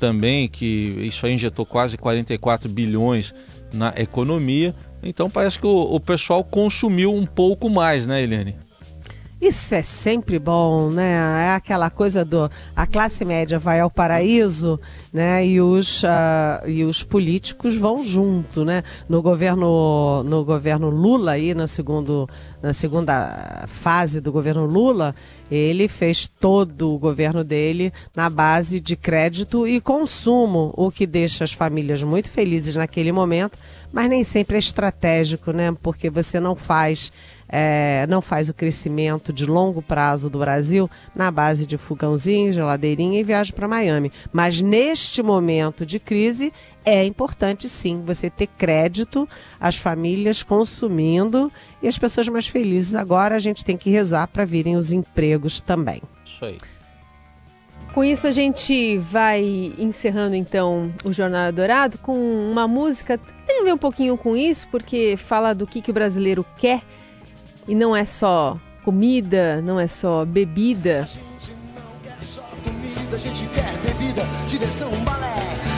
também, 0.00 0.48
que 0.48 0.96
isso 1.02 1.24
aí 1.24 1.34
injetou 1.34 1.64
quase 1.64 1.96
44 1.96 2.68
bilhões 2.68 3.32
na 3.72 3.94
economia. 3.96 4.74
Então 5.04 5.30
parece 5.30 5.56
que 5.56 5.66
o, 5.66 5.94
o 5.94 6.00
pessoal 6.00 6.42
consumiu 6.42 7.14
um 7.14 7.26
pouco 7.26 7.70
mais, 7.70 8.08
né, 8.08 8.20
Eliane? 8.22 8.56
Isso 9.40 9.74
é 9.74 9.80
sempre 9.80 10.38
bom, 10.38 10.90
né? 10.90 11.46
É 11.46 11.54
aquela 11.54 11.88
coisa 11.88 12.26
do 12.26 12.50
a 12.76 12.86
classe 12.86 13.24
média 13.24 13.58
vai 13.58 13.80
ao 13.80 13.90
paraíso, 13.90 14.78
né? 15.10 15.46
E 15.46 15.58
os, 15.62 16.02
uh, 16.02 16.68
e 16.68 16.84
os 16.84 17.02
políticos 17.02 17.74
vão 17.74 18.04
junto, 18.04 18.66
né? 18.66 18.84
No 19.08 19.22
governo 19.22 20.22
no 20.24 20.44
governo 20.44 20.90
Lula 20.90 21.32
aí 21.32 21.54
na 21.54 21.66
segundo 21.66 22.28
na 22.62 22.74
segunda 22.74 23.64
fase 23.66 24.20
do 24.20 24.30
governo 24.30 24.66
Lula, 24.66 25.14
ele 25.50 25.88
fez 25.88 26.26
todo 26.26 26.94
o 26.94 26.98
governo 26.98 27.42
dele 27.42 27.92
na 28.14 28.28
base 28.28 28.78
de 28.78 28.94
crédito 28.94 29.66
e 29.66 29.80
consumo, 29.80 30.72
o 30.76 30.90
que 30.90 31.06
deixa 31.06 31.44
as 31.44 31.52
famílias 31.52 32.02
muito 32.02 32.28
felizes 32.28 32.76
naquele 32.76 33.10
momento, 33.10 33.58
mas 33.90 34.08
nem 34.10 34.22
sempre 34.22 34.56
é 34.56 34.58
estratégico, 34.58 35.50
né? 35.50 35.74
Porque 35.82 36.10
você 36.10 36.38
não 36.38 36.54
faz 36.54 37.10
é, 37.50 38.06
não 38.08 38.22
faz 38.22 38.48
o 38.48 38.54
crescimento 38.54 39.32
de 39.32 39.44
longo 39.44 39.82
prazo 39.82 40.30
do 40.30 40.38
Brasil 40.38 40.88
na 41.14 41.30
base 41.30 41.66
de 41.66 41.76
fogãozinho, 41.76 42.52
geladeirinha 42.52 43.18
e 43.18 43.24
viagem 43.24 43.52
para 43.52 43.66
Miami. 43.66 44.12
Mas 44.32 44.60
neste 44.60 45.22
momento 45.22 45.84
de 45.84 45.98
crise 45.98 46.52
é 46.84 47.04
importante 47.04 47.68
sim 47.68 48.02
você 48.06 48.30
ter 48.30 48.46
crédito, 48.46 49.28
as 49.58 49.76
famílias 49.76 50.42
consumindo 50.42 51.52
e 51.82 51.88
as 51.88 51.98
pessoas 51.98 52.28
mais 52.28 52.46
felizes. 52.46 52.94
Agora 52.94 53.34
a 53.34 53.40
gente 53.40 53.64
tem 53.64 53.76
que 53.76 53.90
rezar 53.90 54.28
para 54.28 54.44
virem 54.44 54.76
os 54.76 54.92
empregos 54.92 55.60
também. 55.60 56.00
Isso 56.24 56.44
aí. 56.44 56.58
Com 57.92 58.04
isso 58.04 58.28
a 58.28 58.30
gente 58.30 58.96
vai 58.98 59.74
encerrando 59.76 60.36
então 60.36 60.92
o 61.04 61.12
Jornal 61.12 61.50
Dourado 61.50 61.98
com 61.98 62.14
uma 62.48 62.68
música 62.68 63.18
que 63.18 63.32
tem 63.42 63.62
a 63.62 63.64
ver 63.64 63.74
um 63.74 63.78
pouquinho 63.78 64.16
com 64.16 64.36
isso, 64.36 64.68
porque 64.68 65.16
fala 65.16 65.52
do 65.52 65.66
que, 65.66 65.82
que 65.82 65.90
o 65.90 65.94
brasileiro 65.94 66.46
quer 66.56 66.82
e 67.66 67.74
não 67.74 67.94
é 67.94 68.04
só 68.04 68.58
comida, 68.84 69.60
não 69.62 69.78
é 69.78 69.86
só 69.86 70.24
bebida. 70.24 71.00
A 71.00 71.06
gente 71.06 71.52
não 71.74 72.00
quer 72.02 72.22
só 72.22 72.42
comida, 72.64 73.16
a 73.16 73.18
gente 73.18 73.46
quer 73.48 73.76
bebida, 73.78 74.22
diversão, 74.46 74.90
balé. 75.04 75.26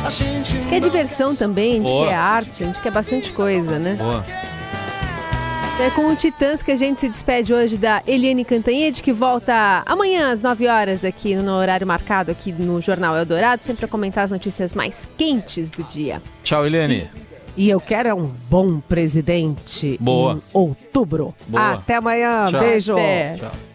A 0.04 0.10
gente, 0.10 0.30
a 0.30 0.42
gente 0.42 0.68
quer 0.68 0.80
diversão 0.80 1.34
também, 1.34 1.72
a 1.72 1.76
gente 1.76 1.84
Boa. 1.84 2.08
quer 2.08 2.14
arte, 2.14 2.62
a 2.62 2.66
gente 2.66 2.80
quer 2.80 2.90
bastante 2.90 3.30
coisa, 3.32 3.78
né? 3.78 3.94
Boa. 3.94 4.24
É 5.80 5.90
com 5.90 6.12
o 6.12 6.14
Titãs 6.14 6.62
que 6.62 6.70
a 6.70 6.76
gente 6.76 7.00
se 7.00 7.08
despede 7.08 7.52
hoje 7.52 7.76
da 7.76 8.02
Eliane 8.06 8.44
Cantanhede, 8.44 9.02
que 9.02 9.12
volta 9.12 9.82
amanhã 9.86 10.30
às 10.30 10.42
9 10.42 10.68
horas 10.68 11.04
aqui 11.04 11.34
no 11.34 11.52
horário 11.52 11.86
marcado 11.86 12.30
aqui 12.30 12.52
no 12.52 12.80
Jornal 12.80 13.16
Eldorado, 13.16 13.64
sempre 13.64 13.84
a 13.84 13.88
comentar 13.88 14.24
as 14.24 14.30
notícias 14.30 14.74
mais 14.74 15.08
quentes 15.16 15.70
do 15.70 15.82
dia. 15.82 16.22
Tchau, 16.44 16.66
Eliane. 16.66 17.08
E 17.56 17.68
eu 17.68 17.80
quero 17.80 18.08
é 18.08 18.14
um 18.14 18.30
bom 18.48 18.80
presidente 18.80 19.98
Boa. 20.00 20.34
em 20.34 20.42
outubro. 20.52 21.34
Boa. 21.46 21.72
Até 21.72 21.96
amanhã. 21.96 22.46
Tchau. 22.48 22.60
Beijo. 22.60 22.92
Até. 22.92 23.36
Tchau. 23.36 23.71